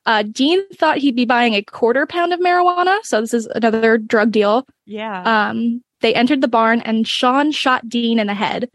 Uh, 0.06 0.22
Dean 0.22 0.66
thought 0.74 0.98
he'd 0.98 1.14
be 1.16 1.24
buying 1.26 1.54
a 1.54 1.62
quarter 1.62 2.06
pound 2.06 2.32
of 2.32 2.40
marijuana. 2.40 2.98
So 3.02 3.20
this 3.20 3.34
is 3.34 3.46
another 3.54 3.98
drug 3.98 4.32
deal. 4.32 4.66
yeah. 4.86 5.48
Um, 5.50 5.82
they 6.00 6.14
entered 6.14 6.40
the 6.40 6.48
barn 6.48 6.80
and 6.80 7.06
Sean 7.06 7.52
shot 7.52 7.86
Dean 7.86 8.18
in 8.18 8.26
the 8.26 8.34
head. 8.34 8.70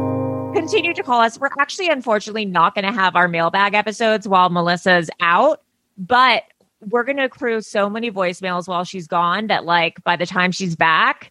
Continue 0.52 0.94
to 0.94 1.02
call 1.02 1.20
us. 1.20 1.38
We're 1.38 1.50
actually, 1.58 1.88
unfortunately, 1.88 2.44
not 2.44 2.74
going 2.74 2.84
to 2.84 2.92
have 2.92 3.16
our 3.16 3.28
mailbag 3.28 3.74
episodes 3.74 4.26
while 4.28 4.48
Melissa's 4.50 5.10
out, 5.20 5.62
but 5.98 6.44
we're 6.88 7.04
going 7.04 7.16
to 7.18 7.24
accrue 7.24 7.60
so 7.60 7.88
many 7.88 8.10
voicemails 8.10 8.66
while 8.68 8.84
she's 8.84 9.06
gone 9.06 9.46
that, 9.48 9.64
like, 9.64 10.02
by 10.04 10.16
the 10.16 10.26
time 10.26 10.50
she's 10.52 10.74
back, 10.74 11.30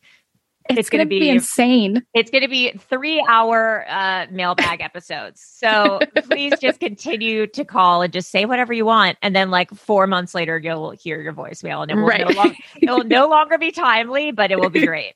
It's, 0.69 0.89
gonna 0.89 1.03
gonna, 1.03 1.09
be- 1.09 1.19
be, 1.19 1.29
insane. 1.29 2.03
it's 2.13 2.31
going 2.31 2.43
to 2.43 2.47
be 2.47 2.71
three 2.77 3.21
hour 3.27 3.85
uh, 3.89 4.27
mailbag 4.31 4.79
episodes. 4.81 5.41
So 5.45 5.99
please 6.29 6.53
just 6.61 6.79
continue 6.79 7.47
to 7.47 7.65
call 7.65 8.01
and 8.01 8.13
just 8.13 8.29
say 8.31 8.45
whatever 8.45 8.71
you 8.71 8.85
want. 8.85 9.17
And 9.21 9.35
then, 9.35 9.49
like, 9.51 9.71
four 9.71 10.07
months 10.07 10.33
later, 10.33 10.57
you'll 10.57 10.91
hear 10.91 11.19
your 11.21 11.33
voicemail 11.33 11.81
and 11.81 11.91
it 11.91 11.95
will, 11.95 12.03
Right. 12.05 12.21
no, 12.25 12.33
long- 12.33 12.55
it 12.81 12.89
will 12.89 13.03
no 13.03 13.27
longer 13.27 13.57
be 13.57 13.71
timely, 13.71 14.31
but 14.31 14.51
it 14.51 14.59
will 14.59 14.69
be 14.69 14.85
great. 14.85 15.15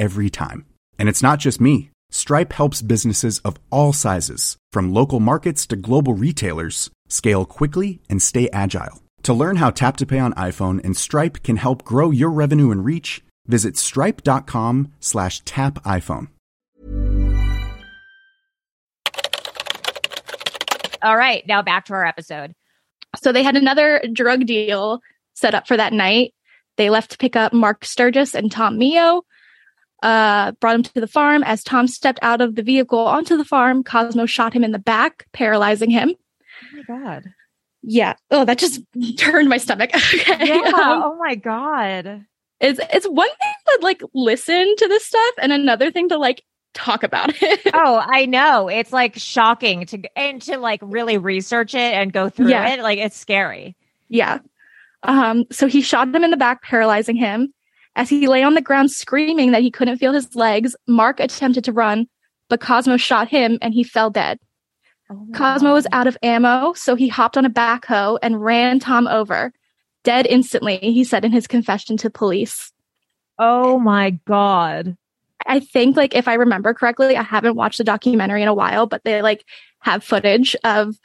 every 0.00 0.30
time. 0.30 0.66
And 0.98 1.08
it's 1.08 1.22
not 1.22 1.38
just 1.38 1.60
me. 1.60 1.90
Stripe 2.10 2.52
helps 2.52 2.82
businesses 2.82 3.38
of 3.40 3.56
all 3.70 3.92
sizes, 3.92 4.56
from 4.72 4.92
local 4.92 5.20
markets 5.20 5.66
to 5.66 5.76
global 5.76 6.14
retailers, 6.14 6.90
scale 7.08 7.44
quickly 7.44 8.00
and 8.10 8.20
stay 8.20 8.48
agile. 8.52 9.00
To 9.24 9.34
learn 9.34 9.56
how 9.56 9.70
Tap 9.70 9.96
to 9.98 10.06
Pay 10.06 10.18
on 10.18 10.32
iPhone 10.34 10.82
and 10.84 10.96
Stripe 10.96 11.42
can 11.42 11.56
help 11.56 11.84
grow 11.84 12.10
your 12.10 12.30
revenue 12.30 12.70
and 12.70 12.84
reach, 12.84 13.22
visit 13.46 13.76
stripe.com 13.76 14.92
slash 14.98 15.40
tap 15.40 15.74
iPhone. 15.84 16.28
All 21.02 21.16
right, 21.16 21.46
now 21.46 21.62
back 21.62 21.86
to 21.86 21.94
our 21.94 22.04
episode. 22.04 22.52
So 23.22 23.32
they 23.32 23.42
had 23.42 23.56
another 23.56 24.02
drug 24.12 24.46
deal 24.46 25.00
set 25.34 25.54
up 25.54 25.66
for 25.66 25.76
that 25.76 25.92
night. 25.92 26.34
They 26.76 26.90
left 26.90 27.12
to 27.12 27.18
pick 27.18 27.36
up 27.36 27.52
Mark 27.52 27.84
Sturgis 27.84 28.34
and 28.34 28.50
Tom 28.50 28.78
Meo. 28.78 29.22
Uh, 30.02 30.52
brought 30.52 30.76
him 30.76 30.82
to 30.82 31.00
the 31.00 31.06
farm. 31.06 31.42
As 31.44 31.62
Tom 31.62 31.86
stepped 31.86 32.18
out 32.22 32.40
of 32.40 32.54
the 32.54 32.62
vehicle 32.62 32.98
onto 32.98 33.36
the 33.36 33.44
farm, 33.44 33.82
Cosmo 33.84 34.26
shot 34.26 34.52
him 34.54 34.64
in 34.64 34.72
the 34.72 34.78
back, 34.78 35.26
paralyzing 35.32 35.90
him. 35.90 36.14
Oh 36.14 36.76
my 36.76 36.82
god. 36.98 37.24
Yeah. 37.82 38.14
Oh, 38.30 38.44
that 38.44 38.58
just 38.58 38.80
turned 39.18 39.48
my 39.48 39.58
stomach. 39.58 39.90
okay. 39.94 40.46
Yeah. 40.48 40.68
Um, 40.68 41.02
oh 41.04 41.16
my 41.18 41.34
god. 41.34 42.24
it's 42.60 42.80
it's 42.92 43.06
one 43.08 43.28
thing 43.28 43.54
to 43.68 43.78
like 43.82 44.02
listen 44.14 44.74
to 44.76 44.88
this 44.88 45.04
stuff 45.06 45.34
and 45.40 45.52
another 45.52 45.90
thing 45.90 46.08
to 46.10 46.18
like 46.18 46.42
talk 46.74 47.02
about 47.02 47.30
it. 47.42 47.60
Oh, 47.74 48.02
I 48.06 48.26
know. 48.26 48.68
It's 48.68 48.92
like 48.92 49.16
shocking 49.16 49.86
to 49.86 50.02
and 50.16 50.40
to 50.42 50.58
like 50.58 50.80
really 50.82 51.18
research 51.18 51.74
it 51.74 51.94
and 51.94 52.12
go 52.12 52.28
through 52.28 52.50
Yeah. 52.50 52.68
it. 52.74 52.80
Like 52.82 52.98
it's 52.98 53.16
scary. 53.16 53.76
Yeah. 54.08 54.38
Um, 55.02 55.44
so 55.50 55.66
he 55.66 55.80
shot 55.82 56.08
him 56.14 56.22
in 56.24 56.30
the 56.30 56.36
back, 56.36 56.62
paralyzing 56.62 57.16
him. 57.16 57.52
As 58.00 58.08
he 58.08 58.28
lay 58.28 58.42
on 58.42 58.54
the 58.54 58.62
ground 58.62 58.90
screaming 58.90 59.50
that 59.50 59.60
he 59.60 59.70
couldn't 59.70 59.98
feel 59.98 60.14
his 60.14 60.34
legs, 60.34 60.74
Mark 60.88 61.20
attempted 61.20 61.64
to 61.64 61.72
run, 61.72 62.08
but 62.48 62.58
Cosmo 62.58 62.96
shot 62.96 63.28
him 63.28 63.58
and 63.60 63.74
he 63.74 63.84
fell 63.84 64.08
dead. 64.08 64.38
Oh 65.10 65.28
Cosmo 65.34 65.74
was 65.74 65.86
out 65.92 66.06
of 66.06 66.16
ammo, 66.22 66.72
so 66.72 66.94
he 66.94 67.08
hopped 67.08 67.36
on 67.36 67.44
a 67.44 67.50
backhoe 67.50 68.18
and 68.22 68.42
ran 68.42 68.78
Tom 68.78 69.06
over. 69.06 69.52
Dead 70.02 70.26
instantly, 70.26 70.78
he 70.78 71.04
said 71.04 71.26
in 71.26 71.30
his 71.30 71.46
confession 71.46 71.98
to 71.98 72.08
police. 72.08 72.72
Oh 73.38 73.78
my 73.78 74.18
god. 74.24 74.96
I 75.46 75.60
think, 75.60 75.94
like, 75.94 76.14
if 76.14 76.26
I 76.26 76.34
remember 76.34 76.72
correctly, 76.72 77.18
I 77.18 77.22
haven't 77.22 77.56
watched 77.56 77.76
the 77.76 77.84
documentary 77.84 78.40
in 78.40 78.48
a 78.48 78.54
while, 78.54 78.86
but 78.86 79.04
they 79.04 79.20
like 79.20 79.44
have 79.80 80.02
footage 80.02 80.56
of 80.64 80.96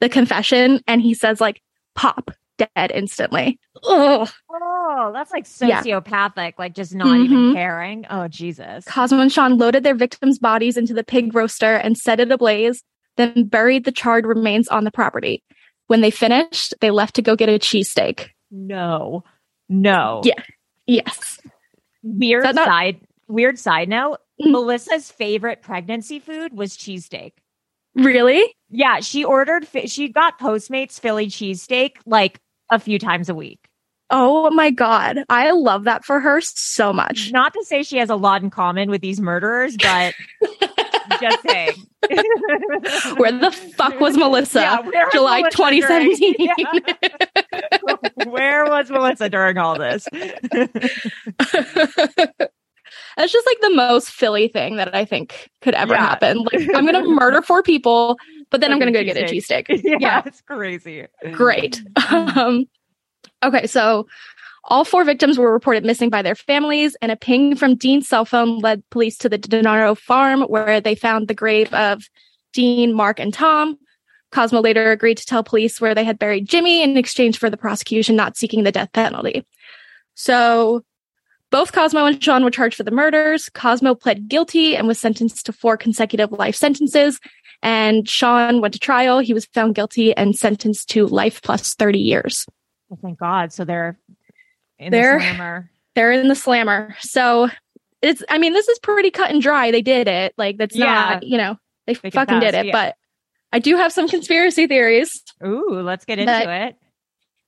the 0.00 0.08
confession, 0.08 0.80
and 0.86 1.02
he 1.02 1.12
says, 1.12 1.42
like, 1.42 1.60
pop, 1.94 2.30
dead 2.76 2.90
instantly. 2.92 3.58
Ugh. 3.88 4.28
Oh, 4.50 5.10
that's 5.14 5.30
like 5.32 5.46
Yeah. 5.60 5.82
sociopathic, 5.82 6.54
like 6.58 6.74
just 6.74 6.94
not 6.94 7.18
even 7.18 7.36
Mhm. 7.38 7.54
caring. 7.54 8.06
Oh 8.10 8.28
Jesus. 8.28 8.84
Cosmo 8.84 9.20
and 9.20 9.32
Sean 9.32 9.58
loaded 9.58 9.82
their 9.84 9.94
victims' 9.94 10.38
bodies 10.38 10.76
into 10.76 10.94
the 10.94 11.04
pig 11.04 11.34
roaster 11.34 11.74
and 11.76 11.96
set 11.96 12.20
it 12.20 12.30
ablaze, 12.30 12.82
then 13.16 13.44
buried 13.44 13.84
the 13.84 13.92
charred 13.92 14.26
remains 14.26 14.68
on 14.68 14.84
the 14.84 14.90
property. 14.90 15.42
When 15.88 16.00
they 16.00 16.10
finished, 16.10 16.74
they 16.80 16.90
left 16.90 17.14
to 17.16 17.22
go 17.22 17.36
get 17.36 17.48
a 17.48 17.58
cheesesteak. 17.58 18.28
No. 18.50 19.24
No. 19.68 20.20
Yeah. 20.24 20.42
Yes. 20.86 21.38
Weird 22.02 22.44
not- 22.54 22.66
side 22.66 23.00
weird 23.28 23.58
side 23.58 23.88
note. 23.88 24.18
Mhm. 24.40 24.50
Melissa's 24.52 25.10
favorite 25.10 25.62
pregnancy 25.62 26.18
food 26.18 26.52
was 26.56 26.76
cheesesteak. 26.76 27.32
Really? 27.94 28.54
Yeah, 28.70 29.00
she 29.00 29.24
ordered 29.24 29.66
she 29.86 30.08
got 30.08 30.38
Postmates 30.38 30.98
Philly 30.98 31.26
cheesesteak 31.26 31.92
like 32.06 32.40
a 32.72 32.78
few 32.80 32.98
times 32.98 33.28
a 33.28 33.34
week. 33.34 33.60
Oh 34.10 34.50
my 34.50 34.70
God. 34.70 35.18
I 35.28 35.52
love 35.52 35.84
that 35.84 36.04
for 36.04 36.18
her 36.20 36.40
so 36.40 36.92
much. 36.92 37.30
Not 37.32 37.52
to 37.54 37.64
say 37.64 37.82
she 37.82 37.98
has 37.98 38.10
a 38.10 38.16
lot 38.16 38.42
in 38.42 38.50
common 38.50 38.90
with 38.90 39.00
these 39.00 39.20
murderers, 39.20 39.76
but 39.78 40.14
just 41.20 41.42
saying. 41.48 41.72
Where 43.16 43.32
the 43.32 43.50
fuck 43.76 43.98
was 44.00 44.16
Melissa? 44.16 44.60
Yeah, 44.60 45.08
July 45.12 45.40
Melissa 45.40 45.56
2017. 45.56 46.34
during- 46.34 46.82
Yeah. 47.78 48.24
Where 48.30 48.64
was 48.66 48.90
Melissa 48.90 49.30
during 49.30 49.56
all 49.56 49.78
this? 49.78 50.06
That's 53.16 53.32
just 53.32 53.46
like 53.46 53.60
the 53.60 53.74
most 53.74 54.10
Philly 54.10 54.48
thing 54.48 54.76
that 54.76 54.94
I 54.94 55.04
think 55.04 55.50
could 55.60 55.74
ever 55.74 55.94
Yeah. 55.94 56.00
happen. 56.06 56.38
Like, 56.44 56.68
I'm 56.74 56.86
going 56.86 57.02
to 57.02 57.08
murder 57.10 57.42
four 57.42 57.62
people, 57.62 58.16
but 58.50 58.60
then 58.60 58.72
I'm 58.72 58.78
going 58.78 58.92
to 58.92 58.98
go 58.98 59.04
get 59.04 59.16
a 59.16 59.24
cheesesteak. 59.32 59.66
yeah, 59.84 59.96
Yeah. 60.00 60.22
it's 60.26 60.40
crazy. 60.42 61.06
Great. 61.32 61.82
Um, 62.10 62.66
okay, 63.42 63.66
so 63.66 64.06
all 64.64 64.84
four 64.84 65.04
victims 65.04 65.38
were 65.38 65.52
reported 65.52 65.84
missing 65.84 66.08
by 66.08 66.22
their 66.22 66.36
families, 66.36 66.96
and 67.02 67.10
a 67.10 67.16
ping 67.16 67.56
from 67.56 67.74
Dean's 67.74 68.08
cell 68.08 68.24
phone 68.24 68.58
led 68.60 68.82
police 68.90 69.18
to 69.18 69.28
the 69.28 69.38
DiNardo 69.38 69.98
farm 69.98 70.42
where 70.42 70.80
they 70.80 70.94
found 70.94 71.26
the 71.28 71.34
grave 71.34 71.72
of 71.74 72.04
Dean, 72.52 72.92
Mark, 72.94 73.18
and 73.18 73.34
Tom. 73.34 73.78
Cosmo 74.30 74.60
later 74.62 74.90
agreed 74.92 75.18
to 75.18 75.26
tell 75.26 75.42
police 75.42 75.80
where 75.80 75.94
they 75.94 76.04
had 76.04 76.18
buried 76.18 76.48
Jimmy 76.48 76.82
in 76.82 76.96
exchange 76.96 77.38
for 77.38 77.50
the 77.50 77.56
prosecution 77.58 78.16
not 78.16 78.36
seeking 78.36 78.62
the 78.64 78.72
death 78.72 78.90
penalty. 78.92 79.44
So 80.14 80.84
both 81.52 81.72
Cosmo 81.72 82.06
and 82.06 82.22
Sean 82.22 82.42
were 82.42 82.50
charged 82.50 82.76
for 82.76 82.82
the 82.82 82.90
murders. 82.90 83.48
Cosmo 83.50 83.94
pled 83.94 84.26
guilty 84.28 84.74
and 84.76 84.88
was 84.88 84.98
sentenced 84.98 85.46
to 85.46 85.52
four 85.52 85.76
consecutive 85.76 86.32
life 86.32 86.56
sentences. 86.56 87.20
And 87.62 88.08
Sean 88.08 88.60
went 88.60 88.74
to 88.74 88.80
trial. 88.80 89.20
He 89.20 89.32
was 89.32 89.44
found 89.46 89.76
guilty 89.76 90.16
and 90.16 90.36
sentenced 90.36 90.88
to 90.90 91.06
life 91.06 91.40
plus 91.42 91.74
30 91.74 92.00
years. 92.00 92.44
Oh, 92.90 92.98
thank 93.00 93.20
God. 93.20 93.52
So 93.52 93.64
they're 93.64 93.96
in 94.80 94.90
They're- 94.90 95.18
the 95.18 95.24
slammer. 95.24 95.70
They're 95.94 96.10
in 96.12 96.26
the 96.28 96.34
slammer. 96.34 96.96
So 97.00 97.50
it's, 98.00 98.22
I 98.28 98.38
mean, 98.38 98.52
this 98.54 98.66
is 98.68 98.78
pretty 98.80 99.10
cut 99.12 99.30
and 99.30 99.40
dry. 99.40 99.70
They 99.70 99.82
did 99.82 100.08
it. 100.08 100.34
Like, 100.36 100.56
that's 100.56 100.74
Yeah. 100.74 100.86
not, 100.86 101.22
you 101.22 101.38
know, 101.38 101.56
they, 101.86 101.94
They 101.94 102.10
fucking 102.10 102.40
did 102.40 102.54
it. 102.54 102.66
yeah. 102.66 102.72
But 102.72 102.96
I 103.52 103.58
do 103.60 103.76
have 103.76 103.92
some 103.92 104.08
conspiracy 104.08 104.66
theories. 104.66 105.22
Ooh, 105.46 105.80
let's 105.82 106.04
get 106.04 106.18
into 106.18 106.32
it. 106.66 106.76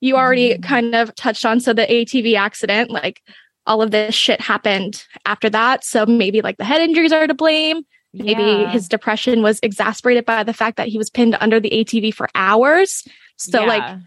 you 0.00 0.16
already 0.16 0.54
Mhm. 0.58 0.62
kind 0.62 0.94
of 0.94 1.14
touched 1.14 1.46
on. 1.46 1.58
So 1.60 1.72
the 1.72 1.90
ATV 1.90 2.36
accident, 2.36 2.90
like 2.90 3.22
all 3.66 3.82
of 3.82 3.90
this 3.90 4.14
shit 4.14 4.40
happened 4.40 5.04
after 5.24 5.48
that. 5.50 5.84
So 5.84 6.06
maybe 6.06 6.40
like 6.42 6.56
the 6.58 6.64
head 6.64 6.80
injuries 6.80 7.12
are 7.12 7.26
to 7.26 7.34
blame. 7.34 7.82
Maybe 8.12 8.42
Yeah. 8.42 8.68
his 8.68 8.88
depression 8.88 9.42
was 9.42 9.58
exasperated 9.62 10.24
by 10.24 10.44
the 10.44 10.52
fact 10.52 10.76
that 10.76 10.88
he 10.88 10.98
was 10.98 11.10
pinned 11.10 11.36
under 11.40 11.58
the 11.58 11.70
ATV 11.70 12.12
for 12.14 12.28
hours. 12.34 13.02
So 13.38 13.60
Yeah. 13.62 13.66
like 13.66 13.98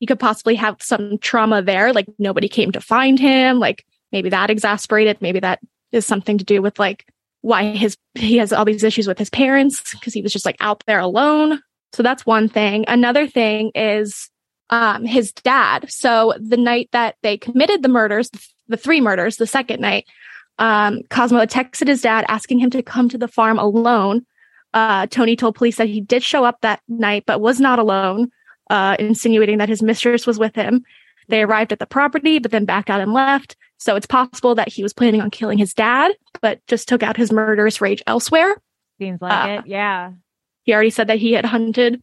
he 0.00 0.06
could 0.06 0.18
possibly 0.18 0.54
have 0.56 0.76
some 0.80 1.18
trauma 1.18 1.62
there. 1.62 1.92
Like 1.92 2.06
nobody 2.18 2.48
came 2.48 2.72
to 2.72 2.80
find 2.80 3.18
him. 3.18 3.58
Like 3.60 3.84
maybe 4.12 4.28
that 4.30 4.50
exasperated. 4.50 5.20
Maybe 5.20 5.40
that 5.40 5.60
is 5.92 6.06
something 6.06 6.38
to 6.38 6.44
do 6.44 6.62
with 6.62 6.78
like 6.78 7.06
why 7.42 7.76
his 7.76 7.96
he 8.14 8.38
has 8.38 8.52
all 8.52 8.64
these 8.64 8.82
issues 8.82 9.06
with 9.06 9.18
his 9.18 9.30
parents 9.30 9.92
because 9.92 10.14
he 10.14 10.22
was 10.22 10.32
just 10.32 10.46
like 10.46 10.56
out 10.60 10.82
there 10.86 10.98
alone. 10.98 11.60
So 11.92 12.02
that's 12.02 12.24
one 12.26 12.48
thing. 12.48 12.86
Another 12.88 13.26
thing 13.28 13.70
is 13.74 14.30
um 14.70 15.04
his 15.04 15.30
dad. 15.32 15.90
So 15.90 16.32
the 16.40 16.56
night 16.56 16.88
that 16.92 17.16
they 17.22 17.36
committed 17.36 17.82
the 17.82 17.88
murders, 17.88 18.30
the 18.68 18.76
three 18.76 19.00
murders, 19.00 19.36
the 19.36 19.46
second 19.46 19.80
night, 19.80 20.06
um 20.58 21.00
Cosmo 21.10 21.46
texted 21.46 21.88
his 21.88 22.02
dad 22.02 22.24
asking 22.28 22.58
him 22.58 22.70
to 22.70 22.82
come 22.82 23.08
to 23.08 23.18
the 23.18 23.28
farm 23.28 23.58
alone. 23.58 24.24
Uh 24.72 25.06
Tony 25.06 25.36
told 25.36 25.56
police 25.56 25.76
that 25.76 25.88
he 25.88 26.00
did 26.00 26.22
show 26.22 26.44
up 26.44 26.60
that 26.60 26.80
night 26.88 27.24
but 27.26 27.40
was 27.40 27.60
not 27.60 27.78
alone, 27.78 28.30
uh 28.70 28.96
insinuating 28.98 29.58
that 29.58 29.68
his 29.68 29.82
mistress 29.82 30.26
was 30.26 30.38
with 30.38 30.54
him. 30.54 30.82
They 31.28 31.42
arrived 31.42 31.72
at 31.72 31.78
the 31.78 31.86
property 31.86 32.38
but 32.38 32.50
then 32.50 32.64
backed 32.64 32.90
out 32.90 33.00
and 33.00 33.12
left. 33.12 33.56
So 33.78 33.96
it's 33.96 34.06
possible 34.06 34.54
that 34.54 34.68
he 34.68 34.82
was 34.82 34.92
planning 34.92 35.20
on 35.20 35.30
killing 35.30 35.58
his 35.58 35.74
dad 35.74 36.12
but 36.40 36.60
just 36.66 36.88
took 36.88 37.02
out 37.02 37.16
his 37.16 37.32
murderous 37.32 37.80
rage 37.80 38.02
elsewhere. 38.06 38.56
Seems 38.98 39.20
like 39.20 39.32
uh, 39.32 39.62
it. 39.62 39.66
Yeah. 39.66 40.12
He 40.62 40.72
already 40.72 40.90
said 40.90 41.08
that 41.08 41.18
he 41.18 41.32
had 41.32 41.44
hunted 41.44 42.00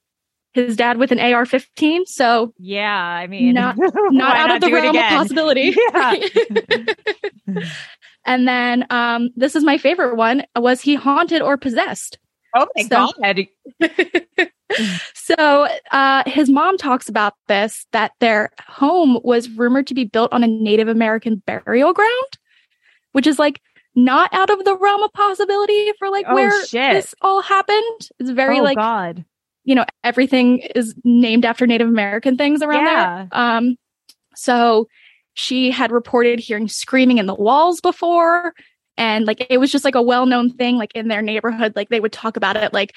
his 0.54 0.76
dad 0.76 0.98
with 0.98 1.12
an 1.12 1.20
AR-15, 1.20 2.02
so 2.08 2.54
Yeah. 2.58 2.94
I 2.96 3.28
mean, 3.28 3.54
Not- 3.54 3.76
not 4.12 4.36
out 4.38 4.52
of 4.56 4.62
the 4.62 4.72
realm 4.72 4.96
of 4.96 5.04
possibility. 5.04 5.76
Yeah. 5.94 6.16
and 8.26 8.48
then 8.48 8.86
um, 8.90 9.30
this 9.36 9.56
is 9.56 9.64
my 9.64 9.78
favorite 9.78 10.16
one: 10.16 10.44
was 10.56 10.82
he 10.82 10.96
haunted 10.96 11.42
or 11.42 11.58
possessed? 11.58 12.18
Oh 12.56 12.68
my 12.76 12.84
So- 12.84 13.12
God. 13.22 13.48
so 15.14 15.68
uh, 15.92 16.24
his 16.28 16.50
mom 16.50 16.78
talks 16.78 17.08
about 17.10 17.34
this 17.48 17.86
that 17.92 18.12
their 18.20 18.50
home 18.68 19.20
was 19.24 19.50
rumored 19.50 19.88
to 19.88 19.94
be 19.94 20.04
built 20.06 20.32
on 20.34 20.44
a 20.44 20.48
Native 20.48 20.88
American 20.88 21.42
burial 21.46 21.94
ground, 21.94 22.38
which 23.14 23.28
is 23.28 23.40
like 23.40 23.62
not 23.96 24.34
out 24.34 24.50
of 24.50 24.64
the 24.64 24.78
realm 24.78 25.04
of 25.04 25.12
possibility 25.14 25.92
for 26.00 26.10
like 26.10 26.26
Oh, 26.30 26.36
where 26.36 26.66
shit. 26.66 26.94
this 26.94 27.14
all 27.22 27.42
happened. 27.42 28.10
It's 28.20 28.30
very 28.30 28.60
oh 28.60 28.64
like 28.64 28.78
God. 28.78 29.26
You 29.64 29.76
know 29.76 29.86
everything 30.04 30.60
is 30.76 30.96
named 31.04 31.46
after 31.46 31.68
Native 31.68 31.88
American 31.88 32.38
things 32.38 32.62
around 32.62 32.86
Yeah. 32.86 33.16
there. 33.16 33.30
Um, 33.32 33.78
so 34.36 34.88
she 35.34 35.72
had 35.72 35.92
reported 35.92 36.40
hearing 36.40 36.68
screaming 36.68 37.18
in 37.18 37.26
the 37.26 37.36
walls 37.36 37.82
before, 37.82 38.54
and 38.98 39.26
like 39.26 39.46
it 39.50 39.60
was 39.60 39.72
just 39.72 39.86
like 39.86 39.96
a 39.96 40.02
well 40.02 40.26
known 40.26 40.50
thing, 40.50 40.78
like 40.78 40.92
in 40.96 41.08
their 41.08 41.22
neighborhood. 41.22 41.74
Like 41.76 41.90
they 41.90 42.00
would 42.00 42.12
talk 42.12 42.38
about 42.38 42.58
it, 42.58 42.74
like 42.74 42.94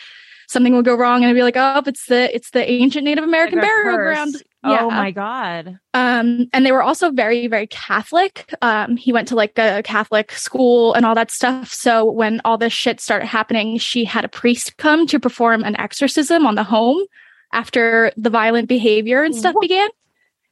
something 0.48 0.74
would 0.74 0.84
go 0.84 0.94
wrong, 0.96 1.16
and 1.22 1.24
it'd 1.24 1.36
be 1.36 1.42
like, 1.42 1.56
oh, 1.56 1.82
it's 1.86 2.06
the 2.06 2.34
it's 2.34 2.50
the 2.50 2.68
ancient 2.70 3.04
Native 3.04 3.24
American 3.24 3.58
Like 3.58 3.68
burial 3.68 3.96
curse. 3.96 4.14
ground. 4.14 4.42
Oh 4.66 4.90
my 4.90 5.10
God. 5.10 5.78
Um, 5.92 6.48
and 6.54 6.64
they 6.64 6.72
were 6.72 6.82
also 6.82 7.10
very, 7.10 7.46
very 7.48 7.66
Catholic. 7.66 8.50
Um, 8.62 8.96
he 8.96 9.12
went 9.12 9.28
to 9.28 9.34
like 9.34 9.58
a 9.58 9.82
Catholic 9.82 10.32
school 10.32 10.94
and 10.94 11.04
all 11.04 11.14
that 11.14 11.30
stuff. 11.30 11.70
So 11.70 12.10
when 12.10 12.40
all 12.46 12.56
this 12.56 12.72
shit 12.72 12.98
started 12.98 13.26
happening, 13.26 13.76
she 13.76 14.06
had 14.06 14.24
a 14.24 14.28
priest 14.28 14.78
come 14.78 15.06
to 15.08 15.20
perform 15.20 15.64
an 15.64 15.76
exorcism 15.78 16.46
on 16.46 16.54
the 16.54 16.64
home 16.64 17.04
after 17.52 18.10
the 18.16 18.30
violent 18.30 18.66
behavior 18.68 19.22
and 19.22 19.36
stuff 19.36 19.54
What? 19.54 19.60
began. 19.60 19.88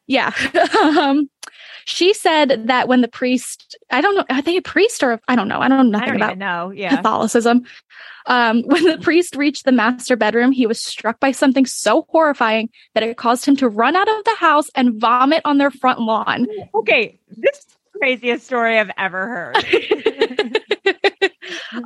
Yeah. 0.06 0.32
um, 0.82 1.30
she 1.84 2.14
said 2.14 2.68
that 2.68 2.88
when 2.88 3.00
the 3.00 3.08
priest, 3.08 3.76
I 3.90 4.00
don't 4.00 4.14
know, 4.16 4.24
are 4.30 4.42
they 4.42 4.56
a 4.56 4.62
priest 4.62 5.02
or 5.02 5.20
I 5.28 5.36
don't 5.36 5.48
know. 5.48 5.60
I 5.60 5.68
don't 5.68 5.90
know 5.90 5.98
I 5.98 6.00
nothing 6.00 6.18
don't 6.18 6.22
about 6.22 6.38
know. 6.38 6.70
Yeah. 6.70 6.96
Catholicism. 6.96 7.64
Um, 8.26 8.62
when 8.66 8.84
the 8.84 8.98
priest 8.98 9.36
reached 9.36 9.64
the 9.64 9.72
master 9.72 10.16
bedroom, 10.16 10.52
he 10.52 10.66
was 10.66 10.80
struck 10.80 11.20
by 11.20 11.32
something 11.32 11.66
so 11.66 12.06
horrifying 12.10 12.70
that 12.94 13.02
it 13.02 13.16
caused 13.16 13.44
him 13.44 13.56
to 13.56 13.68
run 13.68 13.96
out 13.96 14.08
of 14.08 14.24
the 14.24 14.36
house 14.36 14.68
and 14.74 15.00
vomit 15.00 15.42
on 15.44 15.58
their 15.58 15.70
front 15.70 16.00
lawn. 16.00 16.46
Okay. 16.74 17.18
This 17.30 17.58
is 17.58 17.66
the 17.92 17.98
craziest 17.98 18.46
story 18.46 18.78
I've 18.78 18.90
ever 18.96 19.26
heard. 19.28 20.58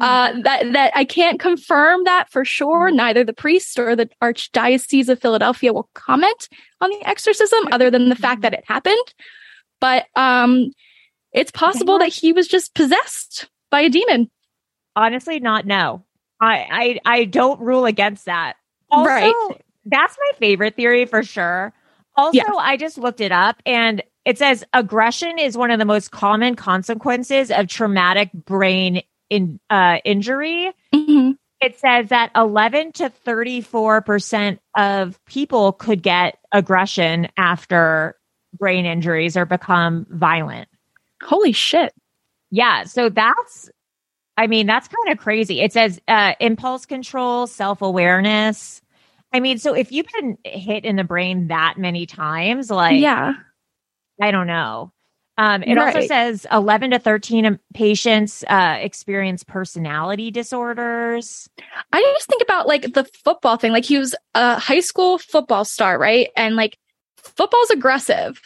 Uh, 0.01 0.33
that 0.43 0.73
that 0.73 0.93
I 0.95 1.05
can't 1.05 1.41
confirm 1.41 2.05
that 2.05 2.29
for 2.31 2.45
sure. 2.45 2.91
Neither 2.91 3.25
the 3.25 3.33
priest 3.33 3.79
or 3.79 3.95
the 3.95 4.09
Archdiocese 4.23 5.09
of 5.09 5.21
Philadelphia 5.21 5.73
will 5.73 5.89
comment 5.95 6.49
on 6.81 6.91
the 6.91 7.09
exorcism, 7.09 7.69
other 7.73 7.91
than 7.91 8.09
the 8.09 8.17
fact 8.17 8.43
that 8.43 8.53
it 8.53 8.65
happened. 8.67 9.15
But 9.81 10.07
um, 10.17 10.71
it's 11.33 11.51
possible 11.51 11.99
that 11.99 12.09
he 12.09 12.33
was 12.33 12.49
just 12.49 12.75
possessed 12.75 13.49
by 13.71 13.83
a 13.83 13.91
demon. 13.91 14.31
Honestly, 14.95 15.41
not 15.41 15.67
no. 15.67 16.05
I 16.41 16.99
I 17.05 17.15
I 17.21 17.25
don't 17.25 17.61
rule 17.61 17.85
against 17.87 18.25
that. 18.27 18.55
Also, 18.91 19.09
Right. 19.11 19.35
that's 19.85 20.17
my 20.19 20.39
favorite 20.39 20.77
theory 20.77 21.05
for 21.07 21.23
sure. 21.23 21.73
Also, 22.15 22.37
Yeah. 22.39 22.45
I 22.59 22.77
just 22.77 22.97
looked 22.99 23.21
it 23.21 23.33
up 23.33 23.61
and 23.67 24.03
it 24.25 24.39
says 24.39 24.65
aggression 24.73 25.39
is 25.39 25.57
one 25.57 25.71
of 25.71 25.79
the 25.79 25.85
most 25.85 26.11
common 26.11 26.57
consequences 26.57 27.51
of 27.51 27.69
traumatic 27.69 28.33
brain 28.33 29.03
in 29.29 29.61
uh, 29.71 29.99
injury. 30.05 30.73
Mhm. 30.95 31.37
It 31.61 31.79
says 31.79 32.09
that 32.11 32.31
11 32.37 32.93
to 32.93 33.11
34% 33.11 34.59
of 34.77 35.23
people 35.27 35.73
could 35.73 36.03
get 36.03 36.39
aggression 36.53 37.29
after 37.37 38.17
brain 38.59 38.87
injuries 38.87 39.37
or 39.37 39.45
become 39.45 40.07
violent. 40.11 40.69
Holy 41.23 41.53
shit! 41.53 41.95
Yeah. 42.51 42.85
So 42.85 43.09
that's, 43.09 43.71
I 44.37 44.47
mean, 44.47 44.67
that's 44.67 44.89
kind 44.89 45.13
of 45.13 45.23
crazy. 45.23 45.61
It 45.61 45.73
says 45.73 46.01
uh, 46.09 46.35
impulse 46.41 46.87
control, 46.87 47.47
self 47.47 47.83
awareness. 47.83 48.83
I 49.33 49.41
mean, 49.41 49.59
so 49.59 49.75
if 49.75 49.93
you've 49.93 50.07
been 50.19 50.39
hit 50.45 50.85
in 50.85 50.97
the 50.97 51.05
brain 51.05 51.49
that 51.49 51.75
many 51.77 52.07
times, 52.07 52.71
like, 52.71 53.01
yeah, 53.01 53.35
I 54.21 54.31
don't 54.31 54.47
know. 54.47 54.93
Um, 55.39 55.63
it 55.63 55.77
also 55.77 56.01
says 56.01 56.47
11 56.51 56.93
to 56.93 56.99
13 56.99 57.59
patients 57.75 58.43
uh, 58.49 58.79
experience 58.81 59.45
personality 59.45 60.31
disorders. 60.31 61.51
I 61.93 62.01
just 62.17 62.27
think 62.27 62.41
about 62.41 62.67
like 62.67 62.95
the 62.95 63.05
football 63.23 63.59
thing. 63.59 63.73
Like 63.73 63.85
he 63.85 63.99
was 63.99 64.15
a 64.35 64.59
high 64.59 64.81
school 64.81 65.19
football 65.19 65.67
star, 65.67 65.99
right? 65.99 66.29
And 66.37 66.57
like 66.57 66.79
football's 67.29 67.71
aggressive. 67.71 68.41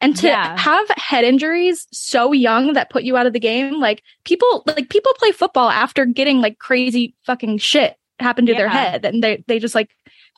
And 0.00 0.14
to 0.16 0.26
Yeah. 0.26 0.58
have 0.58 0.86
head 0.96 1.24
injuries 1.24 1.86
so 1.92 2.32
young 2.32 2.74
that 2.74 2.90
put 2.90 3.04
you 3.04 3.16
out 3.16 3.26
of 3.26 3.32
the 3.32 3.40
game, 3.40 3.80
like 3.80 4.02
people 4.24 4.62
like 4.66 4.90
people 4.90 5.12
play 5.14 5.32
football 5.32 5.70
after 5.70 6.04
getting 6.04 6.40
like 6.40 6.58
crazy 6.58 7.14
fucking 7.24 7.58
shit 7.58 7.96
happen 8.20 8.44
to 8.46 8.52
their 8.54 8.68
head 8.68 9.04
and 9.04 9.22
they 9.24 9.42
they 9.46 9.58
just 9.58 9.74
like 9.74 9.90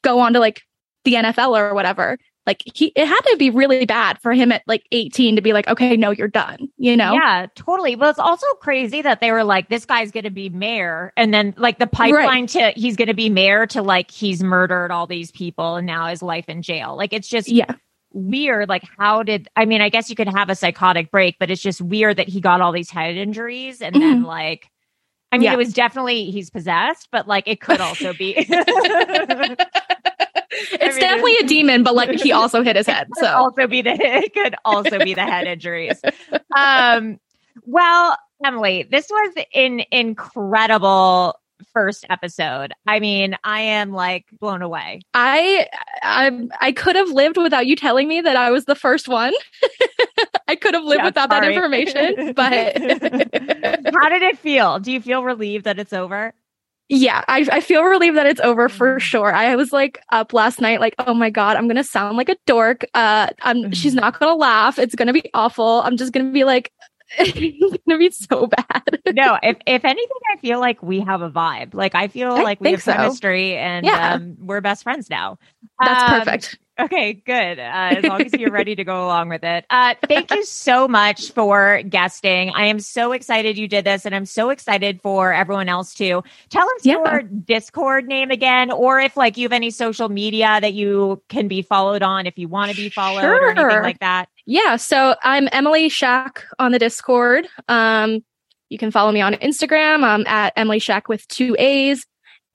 go 0.03 0.21
on 0.21 0.33
to 0.35 0.39
like 0.41 0.63
the 1.05 1.15
NFL 1.15 1.59
or 1.59 1.75
whatever. 1.75 2.17
Like 2.47 2.63
he 2.77 2.93
it 2.95 3.07
had 3.07 3.21
to 3.23 3.37
be 3.39 3.51
really 3.51 3.87
bad 3.87 4.21
for 4.23 4.33
him 4.33 4.53
at 4.53 4.63
like 4.69 4.87
18 4.93 5.35
to 5.35 5.43
be 5.43 5.53
like, 5.53 5.67
okay, 5.67 5.97
no, 5.97 6.13
you're 6.13 6.29
done, 6.29 6.69
you 6.77 6.97
know? 6.97 7.15
Yeah, 7.15 7.47
totally. 7.57 7.97
But 7.97 8.11
it's 8.11 8.19
also 8.21 8.47
crazy 8.61 9.03
that 9.03 9.21
they 9.21 9.33
were 9.33 9.43
like, 9.43 9.69
this 9.69 9.85
guy's 9.85 10.13
going 10.13 10.25
to 10.25 10.31
be 10.31 10.49
mayor. 10.49 11.13
And 11.17 11.35
then, 11.35 11.55
like, 11.57 11.81
the 11.81 11.89
pipeline 11.89 12.47
to 12.49 12.71
he's 12.77 12.95
going 12.95 13.09
to 13.09 13.15
be 13.15 13.31
mayor 13.31 13.67
to 13.69 13.83
like, 13.83 14.13
he's 14.13 14.45
murdered 14.45 14.93
all 14.93 15.09
these 15.09 15.33
people 15.33 15.75
and 15.75 15.89
now 15.89 16.07
his 16.07 16.23
life 16.23 16.49
in 16.49 16.63
jail. 16.63 16.97
Like, 16.97 17.13
it's 17.13 17.27
just 17.27 17.49
Yeah. 17.49 17.75
Weird. 18.17 18.69
Like, 18.69 18.85
how 18.99 19.23
did, 19.23 19.49
I 19.57 19.65
mean, 19.65 19.81
I 19.81 19.89
guess 19.89 20.09
you 20.11 20.17
could 20.17 20.29
have 20.29 20.49
a 20.51 20.55
psychotic 20.55 21.11
break, 21.11 21.37
but 21.39 21.51
it's 21.51 21.63
just 21.63 21.81
weird 21.81 22.17
that 22.17 22.29
he 22.29 22.41
got 22.41 22.61
all 22.61 22.73
these 22.73 22.91
head 22.91 23.17
injuries 23.17 23.81
and 23.83 23.95
then, 23.95 24.23
like, 24.23 24.71
I 25.33 25.39
mean, 25.39 25.45
Yeah. 25.45 25.53
it 25.55 25.59
was 25.59 25.73
definitely 25.73 26.31
he's 26.31 26.51
possessed, 26.51 27.09
but 27.13 27.29
like, 27.29 27.47
it 27.47 27.61
could 27.61 27.81
also 27.81 28.13
be. 28.15 28.35
It's 30.59 30.97
mean, 30.97 31.01
definitely 31.01 31.37
a 31.37 31.43
demon, 31.47 31.83
but 31.83 31.95
like 31.95 32.11
he 32.13 32.33
also 32.33 32.63
hit 32.63 32.77
his 32.77 32.87
head. 32.93 33.09
So 33.17 33.27
also 33.27 33.67
be 33.67 33.83
the 33.83 33.91
it 34.01 34.33
could 34.33 34.55
also 34.65 34.99
be 34.99 35.13
the 35.13 35.21
head 35.23 35.47
injuries. 35.47 36.01
Um, 36.57 37.21
well, 37.65 38.17
Emily, 38.43 38.87
this 38.91 39.07
was 39.11 39.35
an 39.55 39.83
incredible 39.91 41.39
first 41.73 42.05
episode. 42.11 42.73
I 42.87 43.01
mean, 43.01 43.37
I 43.45 43.61
am 43.61 43.93
like 43.93 44.27
blown 44.41 44.63
away. 44.63 45.01
I 45.15 45.67
I 46.03 46.49
I 46.61 46.73
could 46.73 46.97
have 46.97 47.11
lived 47.11 47.37
without 47.37 47.67
you 47.67 47.77
telling 47.77 48.09
me 48.09 48.21
that 48.21 48.37
I 48.37 48.51
was 48.51 48.65
the 48.67 48.75
first 48.75 49.09
one. 49.09 49.33
I 50.49 50.57
could 50.57 50.75
have 50.75 50.85
lived 50.85 51.03
Yeah, 51.03 51.05
without 51.05 51.31
that 51.31 51.45
information, 51.45 52.19
but 52.35 52.77
How 53.95 54.09
did 54.09 54.23
it 54.23 54.39
feel? 54.39 54.79
Do 54.79 54.93
you 54.93 55.01
feel 55.01 55.25
relieved 55.25 55.65
that 55.65 55.79
it's 55.79 55.93
over? 55.93 56.35
yeah, 56.89 57.25
I, 57.27 57.45
I 57.51 57.61
feel 57.61 57.83
relieved 57.83 58.17
that 58.17 58.27
it's 58.27 58.41
over 58.41 58.69
for 58.69 59.01
sure. 59.01 59.35
I 59.35 59.57
was 59.57 59.73
like 59.73 60.01
up 60.13 60.33
last 60.33 60.61
night, 60.61 60.81
like, 60.81 60.95
oh 61.01 61.15
my 61.15 61.31
god, 61.31 61.57
I'm 61.57 61.67
gonna 61.67 61.83
sound 61.83 62.17
like 62.17 62.29
a 62.29 62.37
dork. 62.47 62.85
Uh, 62.95 63.29
I'm 63.43 63.73
she's 63.73 63.95
not 63.95 64.19
gonna 64.21 64.37
laugh. 64.37 64.79
It's 64.79 64.95
gonna 64.95 65.13
be 65.13 65.29
awful. 65.35 65.83
I'm 65.83 65.97
just 65.97 66.13
gonna 66.13 66.31
be 66.31 66.45
like, 66.45 66.71
it's 67.19 67.83
gonna 67.87 67.99
be 67.99 68.11
so 68.11 68.47
bad. 68.47 68.83
No, 69.11 69.39
if 69.43 69.57
if 69.67 69.85
anything, 69.85 70.17
I 70.35 70.39
feel 70.39 70.61
like 70.61 70.83
we 70.83 71.01
have 71.01 71.23
a 71.23 71.31
vibe. 71.31 71.75
Like 71.75 71.95
I 71.95 72.09
feel 72.09 72.33
I 72.33 72.43
like 72.43 72.61
we 72.61 72.73
have 72.73 72.83
so. 72.83 72.93
chemistry 72.93 73.57
and 73.57 73.87
Yeah. 73.87 74.15
um, 74.15 74.37
we're 74.41 74.61
best 74.61 74.83
friends 74.83 75.09
now. 75.09 75.39
That's 75.81 76.03
Um, 76.03 76.09
perfect. 76.25 76.59
Okay, 76.79 77.15
good. 77.15 77.59
Uh, 77.59 77.63
as 77.97 78.05
long 78.05 78.27
as 78.27 78.35
you're 78.35 78.51
ready 78.51 78.75
to 78.75 78.85
go 78.85 79.07
along 79.07 79.31
with 79.31 79.43
it. 79.45 79.65
Uh, 79.71 79.95
thank 80.09 80.31
you 80.31 80.45
so 80.45 80.87
much 80.87 81.33
for 81.33 81.81
guesting. 81.89 82.51
I 82.55 82.67
am 82.67 82.81
so 82.81 83.13
excited 83.13 83.57
you 83.57 83.67
did 83.67 83.87
this, 83.87 84.05
and 84.05 84.15
I'm 84.15 84.27
so 84.27 84.51
excited 84.51 85.01
for 85.01 85.33
everyone 85.33 85.71
else 85.71 85.95
too. 85.95 86.23
Tell 86.51 86.67
us 86.77 86.85
Yeah. 86.85 86.97
your 86.97 87.23
Discord 87.23 88.07
name 88.09 88.31
again, 88.31 88.71
or 88.71 89.01
if 89.01 89.17
like 89.17 89.39
you 89.39 89.45
have 89.45 89.53
any 89.53 89.71
social 89.71 90.11
media 90.11 90.59
that 90.61 90.75
you 90.75 91.23
can 91.31 91.49
be 91.49 91.63
followed 91.63 92.03
on 92.03 92.27
if 92.27 92.37
you 92.37 92.47
want 92.49 92.71
to 92.73 92.77
be 92.77 92.91
followed 92.91 93.25
or 93.25 93.51
anything 93.53 93.83
like 93.83 94.01
that. 94.01 94.29
Yeah, 94.47 94.77
so 94.77 95.17
I'm 95.25 95.49
Emily 95.51 95.89
Shack 95.89 96.45
on 96.61 96.71
the 96.71 96.79
Discord. 96.79 97.49
Um, 97.67 98.25
you 98.69 98.79
can 98.79 98.93
follow 98.93 99.11
me 99.11 99.21
on 99.21 99.35
Instagram. 99.35 100.05
I'm 100.05 100.25
at 100.27 100.53
Emily 100.57 100.79
Shack 100.79 101.09
with 101.09 101.27
two 101.27 101.57
A's. 101.59 102.07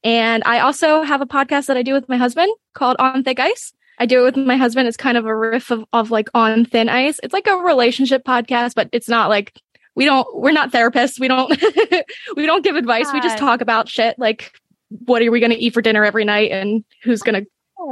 And 0.04 0.42
I 0.46 0.60
also 0.60 1.02
have 1.02 1.20
a 1.20 1.26
podcast 1.26 1.68
that 1.68 1.76
I 1.76 1.84
do 1.84 1.94
with 1.94 2.08
my 2.08 2.16
husband 2.16 2.50
called 2.74 2.96
On 3.00 3.24
Thick 3.24 3.40
Ice. 3.40 3.74
I 4.00 4.06
do 4.06 4.22
it 4.22 4.24
with 4.24 4.38
my 4.38 4.56
husband. 4.56 4.88
It's 4.88 4.98
kind 4.98 5.18
of 5.18 5.26
a 5.26 5.36
riff 5.36 5.70
of, 5.70 5.84
of 5.92 6.12
like 6.12 6.30
on 6.34 6.66
thin 6.66 6.88
ice. 6.88 7.20
It's 7.24 7.34
like 7.34 7.48
a 7.48 7.58
relationship 7.58 8.24
podcast, 8.24 8.74
but 8.74 8.90
it's 8.94 9.10
not 9.10 9.30
like 9.30 9.54
we 9.94 10.06
don't 10.06 10.28
we're 10.34 10.54
not 10.54 10.72
therapists. 10.72 11.20
We 11.20 11.28
don't 11.28 11.52
we 12.36 12.46
don't 12.46 12.64
give 12.64 12.78
advice. 12.78 13.12
We 13.14 13.20
just 13.20 13.38
talk 13.38 13.62
about 13.62 13.90
shit 13.90 14.18
like 14.18 14.58
what 15.06 15.22
are 15.22 15.30
we 15.30 15.40
gonna 15.40 15.56
eat 15.58 15.74
for 15.74 15.82
dinner 15.82 16.04
every 16.04 16.26
night 16.26 16.52
and 16.52 16.84
who's 17.04 17.22
gonna 17.22 17.44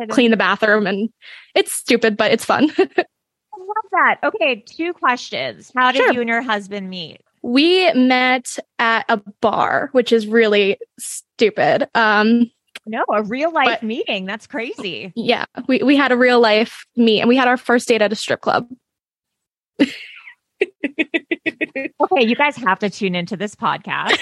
clean 0.10 0.32
the 0.32 0.38
bathroom 0.38 0.88
and 0.88 1.10
it's 1.54 1.72
stupid, 1.72 2.18
but 2.18 2.32
it's 2.32 2.46
fun. 2.46 2.72
Love 3.70 3.92
that. 3.92 4.16
Okay, 4.24 4.64
two 4.66 4.94
questions. 4.94 5.72
How 5.76 5.92
did 5.92 6.00
Sure. 6.04 6.14
you 6.14 6.22
and 6.22 6.30
your 6.30 6.42
husband 6.42 6.90
meet? 6.90 7.22
We 7.44 7.92
met 7.94 8.58
at 8.80 9.06
a 9.10 9.22
bar, 9.42 9.90
which 9.94 10.12
is 10.12 10.26
really 10.28 10.78
stupid. 11.00 11.88
Um, 11.96 12.52
No, 12.86 13.06
a 13.14 13.22
real 13.24 13.52
life 13.52 13.68
But- 13.68 13.84
meeting. 13.84 14.26
That's 14.26 14.48
crazy. 14.48 15.14
yeah, 15.16 15.46
we, 15.68 15.84
we 15.84 15.96
had 15.96 16.12
a 16.12 16.18
real 16.18 16.40
life 16.40 16.86
meet 16.96 17.20
and 17.22 17.30
we 17.30 17.36
had 17.38 17.48
our 17.48 17.58
first 17.58 17.88
date 17.88 18.02
at 18.02 18.12
a 18.12 18.16
strip 18.16 18.42
club. 18.42 18.68
Okay, 22.02 22.26
you 22.26 22.36
guys 22.36 22.56
have 22.58 22.80
to 22.80 22.90
tune 22.90 23.16
into 23.16 23.38
this 23.38 23.56
podcast. 23.56 24.18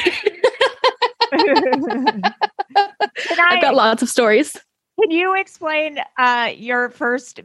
I, 1.33 2.31
I've 2.75 3.61
got 3.61 3.73
lots 3.75 4.03
of 4.03 4.09
stories. 4.09 4.55
Can 4.99 5.11
you 5.11 5.35
explain 5.39 5.99
uh, 6.17 6.51
your 6.55 6.89
first 6.89 7.39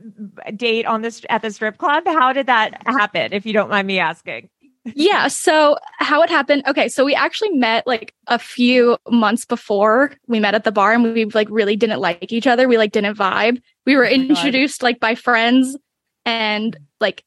date 0.57 0.87
on 0.87 1.03
this 1.03 1.23
at 1.29 1.43
the 1.43 1.51
strip 1.51 1.79
club? 1.79 2.05
How 2.07 2.33
did 2.33 2.47
that 2.47 2.81
happen? 2.87 3.33
If 3.33 3.45
you 3.45 3.53
don't 3.53 3.69
mind 3.69 3.87
me 3.87 3.99
asking. 3.99 4.49
yeah. 4.95 5.29
So 5.29 5.77
how 5.99 6.23
it 6.23 6.31
happened? 6.31 6.65
Okay, 6.67 6.88
so 6.88 7.05
we 7.05 7.15
actually 7.15 7.51
met 7.51 7.87
like 7.87 8.15
a 8.27 8.38
few 8.38 8.97
months 9.09 9.45
before 9.45 10.12
we 10.27 10.41
met 10.41 10.55
at 10.55 10.65
the 10.65 10.73
bar, 10.73 10.93
and 10.93 11.03
we 11.05 11.27
like 11.27 11.49
really 11.51 11.77
didn't 11.77 12.01
like 12.01 12.33
each 12.33 12.47
other. 12.47 12.67
We 12.69 12.79
like 12.79 12.93
didn't 12.93 13.17
vibe. 13.17 13.61
We 13.87 13.97
were 13.97 14.07
Oh 14.07 14.11
my 14.11 14.17
God. 14.17 14.31
introduced 14.31 14.83
like 14.83 14.99
by 14.99 15.15
friends, 15.15 15.77
and 16.25 16.77
like 17.01 17.23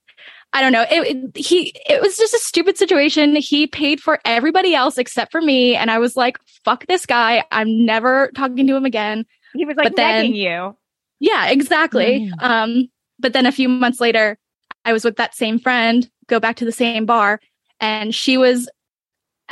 I 0.54 0.62
don't 0.62 0.72
know. 0.72 0.86
It, 0.90 1.16
it 1.36 1.38
he 1.38 1.74
it 1.88 2.02
was 2.02 2.18
just 2.18 2.34
a 2.34 2.40
stupid 2.40 2.78
situation. 2.78 3.36
He 3.36 3.68
paid 3.68 4.00
for 4.02 4.20
everybody 4.26 4.74
else 4.74 4.98
except 4.98 5.32
for 5.32 5.42
me, 5.42 5.76
and 5.76 5.92
I 5.92 6.00
was 6.00 6.16
like, 6.18 6.38
"Fuck 6.66 6.88
this 6.88 7.06
guy! 7.06 7.44
I'm 7.52 7.86
never 7.86 8.32
talking 8.36 8.66
to 8.68 8.76
him 8.76 8.86
again." 8.86 9.26
He 9.56 9.66
was 9.66 9.78
like 9.78 9.86
But 9.86 9.96
then- 9.96 10.26
begging 10.26 10.36
you. 10.36 10.78
Yeah, 11.20 11.48
exactly. 11.48 12.32
Um, 12.40 12.90
but 13.20 13.34
then 13.34 13.46
a 13.46 13.52
few 13.52 13.70
months 13.70 14.02
later, 14.02 14.38
I 14.84 14.92
was 14.94 15.06
with 15.06 15.16
that 15.16 15.34
same 15.34 15.60
friend, 15.60 16.10
go 16.28 16.40
back 16.40 16.58
to 16.58 16.66
the 16.66 16.72
same 16.72 17.06
bar, 17.06 17.40
and 17.80 18.14
she 18.14 18.38
was 18.38 18.70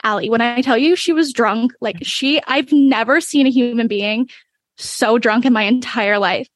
Allie. 0.03 0.29
When 0.29 0.41
I 0.41 0.61
tell 0.61 0.77
you 0.77 0.95
she 0.95 1.13
was 1.13 1.31
drunk, 1.31 1.73
like 1.79 1.97
she, 2.01 2.41
I've 2.47 2.71
never 2.71 3.21
seen 3.21 3.47
a 3.47 3.49
human 3.49 3.87
being 3.87 4.29
so 4.77 5.17
drunk 5.17 5.45
in 5.45 5.53
my 5.53 5.63
entire 5.63 6.19
life. 6.19 6.47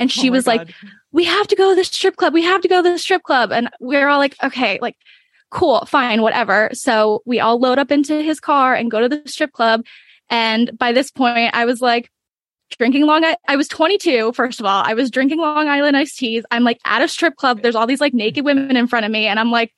And 0.00 0.10
she 0.10 0.28
Oh 0.28 0.32
my 0.32 0.36
was 0.36 0.46
like, 0.46 0.68
we 1.12 1.24
have 1.24 1.46
to 1.48 1.56
go 1.56 1.70
to 1.70 1.76
the 1.76 1.84
strip 1.84 2.16
club. 2.16 2.34
We 2.34 2.42
have 2.42 2.60
to 2.62 2.68
go 2.68 2.82
to 2.82 2.90
the 2.90 2.98
strip 2.98 3.22
club. 3.22 3.52
And 3.52 3.70
we 3.80 3.96
are 3.96 4.08
all 4.08 4.18
like, 4.18 4.34
okay, 4.42 4.78
like, 4.82 4.96
cool, 5.50 5.86
fine, 5.86 6.20
whatever. 6.20 6.70
So 6.72 7.22
we 7.24 7.40
all 7.40 7.58
load 7.58 7.78
up 7.78 7.90
into 7.90 8.22
his 8.22 8.40
car 8.40 8.74
and 8.74 8.90
go 8.90 9.00
to 9.00 9.08
the 9.08 9.22
strip 9.26 9.52
club. 9.52 9.84
And 10.28 10.76
by 10.76 10.92
this 10.92 11.10
point, 11.10 11.54
I 11.54 11.64
was 11.64 11.80
like, 11.80 12.10
drinking 12.76 13.06
Long 13.06 13.24
I-, 13.24 13.36
I 13.48 13.56
was 13.56 13.68
22, 13.68 14.32
first 14.32 14.60
of 14.60 14.66
all. 14.66 14.82
I 14.84 14.94
was 14.94 15.10
drinking 15.10 15.38
Long 15.38 15.68
Island 15.68 15.96
iced 15.96 16.18
teas. 16.18 16.44
I'm 16.50 16.64
like 16.64 16.80
at 16.84 17.02
a 17.02 17.08
strip 17.08 17.36
club. 17.36 17.62
There's 17.62 17.74
all 17.74 17.86
these 17.86 18.00
like 18.00 18.14
naked 18.14 18.44
women 18.44 18.76
in 18.76 18.86
front 18.86 19.06
of 19.06 19.12
me. 19.12 19.26
And 19.26 19.38
I'm 19.40 19.50
like, 19.50 19.72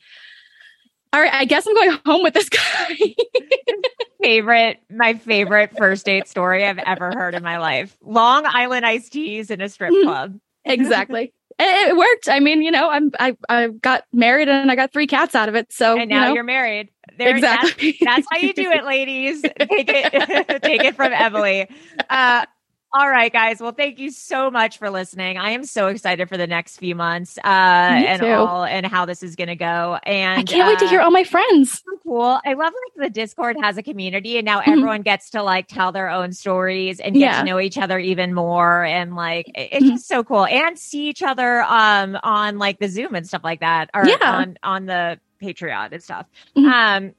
all 1.12 1.20
right, 1.20 1.32
I 1.32 1.44
guess 1.44 1.66
I'm 1.66 1.74
going 1.74 1.98
home 2.06 2.22
with 2.22 2.34
this 2.34 2.48
guy. 2.48 3.14
favorite, 4.22 4.78
my 4.90 5.14
favorite 5.14 5.76
first 5.76 6.04
date 6.06 6.28
story 6.28 6.64
I've 6.66 6.78
ever 6.78 7.10
heard 7.12 7.34
in 7.34 7.42
my 7.42 7.58
life. 7.58 7.96
Long 8.02 8.44
Island 8.46 8.84
iced 8.86 9.12
teas 9.12 9.50
in 9.50 9.60
a 9.60 9.68
strip 9.68 9.92
Mm. 9.92 10.02
club. 10.04 10.40
exactly. 10.64 11.32
It, 11.62 11.90
it 11.90 11.96
worked. 11.96 12.26
I 12.26 12.40
mean, 12.40 12.62
you 12.62 12.70
know, 12.70 12.88
I'm 12.88 13.10
I 13.20 13.36
I 13.50 13.66
got 13.68 14.04
married 14.14 14.48
and 14.48 14.70
I 14.70 14.76
got 14.76 14.94
three 14.94 15.06
cats 15.06 15.34
out 15.34 15.50
of 15.50 15.54
it. 15.54 15.70
So 15.70 15.92
and 15.98 16.10
you 16.10 16.16
now 16.16 16.28
know, 16.28 16.34
you're 16.34 16.42
married. 16.42 16.88
There, 17.18 17.36
exactly. 17.36 17.98
That's, 18.00 18.16
that's 18.16 18.26
how 18.32 18.38
you 18.38 18.54
do 18.54 18.70
it, 18.70 18.82
ladies. 18.86 19.42
Take 19.42 19.90
it, 19.90 20.62
take 20.62 20.84
it 20.84 20.96
from 20.96 21.12
Emily. 21.12 21.68
Uh, 22.08 22.46
all 22.92 23.08
right, 23.08 23.32
guys. 23.32 23.60
Well, 23.60 23.70
thank 23.72 24.00
you 24.00 24.10
so 24.10 24.50
much 24.50 24.78
for 24.78 24.90
listening. 24.90 25.38
I 25.38 25.50
am 25.50 25.64
so 25.64 25.86
excited 25.86 26.28
for 26.28 26.36
the 26.36 26.48
next 26.48 26.78
few 26.78 26.96
months 26.96 27.38
uh, 27.38 27.42
and 27.44 28.20
all 28.22 28.64
and 28.64 28.84
how 28.84 29.06
this 29.06 29.22
is 29.22 29.36
going 29.36 29.46
to 29.48 29.54
go. 29.54 29.98
And 30.04 30.40
I 30.40 30.42
can't 30.42 30.66
wait 30.66 30.80
to 30.80 30.86
uh, 30.86 30.88
hear 30.88 31.00
all 31.00 31.12
my 31.12 31.22
friends. 31.22 31.82
so 31.84 31.98
cool. 32.02 32.40
I 32.44 32.54
love 32.54 32.72
like 32.96 33.06
the 33.06 33.10
Discord 33.10 33.56
has 33.62 33.78
a 33.78 33.82
community 33.84 34.38
and 34.38 34.44
now 34.44 34.60
Mhm. 34.60 34.68
everyone 34.72 35.02
gets 35.02 35.30
to 35.30 35.42
like 35.44 35.68
tell 35.68 35.92
their 35.92 36.08
own 36.10 36.32
stories 36.32 36.98
and 36.98 37.14
get 37.14 37.20
Yeah. 37.20 37.38
to 37.38 37.44
know 37.46 37.60
each 37.60 37.78
other 37.78 37.96
even 37.98 38.34
more 38.34 38.84
and 38.84 39.14
like 39.14 39.46
it- 39.54 39.68
it's 39.72 39.84
Mhm. 39.84 39.90
just 39.90 40.08
so 40.08 40.24
cool 40.24 40.44
and 40.46 40.76
see 40.76 41.08
each 41.08 41.22
other 41.22 41.62
um 41.62 42.18
on 42.24 42.58
like 42.58 42.80
the 42.80 42.88
Zoom 42.88 43.14
and 43.14 43.24
stuff 43.26 43.44
like 43.44 43.60
that 43.60 43.90
or 43.94 44.04
Yeah. 44.08 44.16
on 44.20 44.56
on 44.64 44.86
the 44.86 45.20
Patreon 45.40 45.92
and 45.92 46.02
stuff. 46.02 46.26
Mhm. 46.56 46.68
Um 46.72 47.12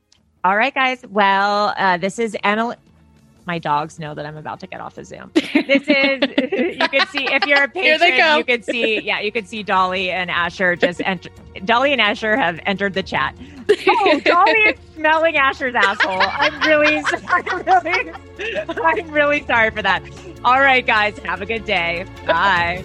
all 0.43 0.57
right 0.57 0.73
guys. 0.75 1.01
Well, 1.09 1.73
uh 1.77 1.95
this 1.95 2.19
is 2.19 2.35
Emily 2.43 2.75
my 3.45 3.59
dogs 3.59 3.99
know 3.99 4.13
that 4.13 4.25
I'm 4.25 4.37
about 4.37 4.59
to 4.61 4.67
get 4.67 4.81
off 4.81 4.95
the 4.95 5.03
Zoom. 5.03 5.31
This 5.33 5.43
is 5.53 6.21
you 6.79 6.87
can 6.87 7.07
see 7.07 7.25
if 7.25 7.45
you're 7.45 7.63
a 7.63 7.67
patron, 7.69 8.37
you 8.37 8.43
can 8.43 8.63
see 8.63 9.01
yeah, 9.01 9.19
you 9.19 9.31
can 9.31 9.45
see 9.45 9.63
Dolly 9.63 10.11
and 10.11 10.29
Asher 10.29 10.75
just 10.75 11.01
enter 11.05 11.29
Dolly 11.65 11.91
and 11.91 12.01
Asher 12.01 12.35
have 12.37 12.59
entered 12.65 12.93
the 12.93 13.03
chat. 13.03 13.35
Oh, 13.69 14.19
Dolly 14.23 14.51
is 14.51 14.79
smelling 14.95 15.37
Asher's 15.37 15.75
asshole. 15.75 16.21
I'm 16.21 16.59
really, 16.61 16.97
I'm 17.27 17.65
really, 17.65 18.11
I'm 18.83 19.11
really 19.11 19.45
sorry 19.45 19.71
for 19.71 19.81
that. 19.81 20.03
All 20.43 20.59
right, 20.59 20.85
guys, 20.85 21.17
have 21.19 21.41
a 21.41 21.45
good 21.45 21.65
day. 21.65 22.05
Bye. 22.25 22.83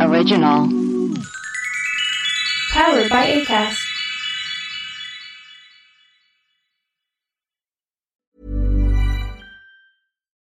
Original. 0.00 0.68
Powered 2.72 3.08
by 3.08 3.26
ACAST. 3.26 3.85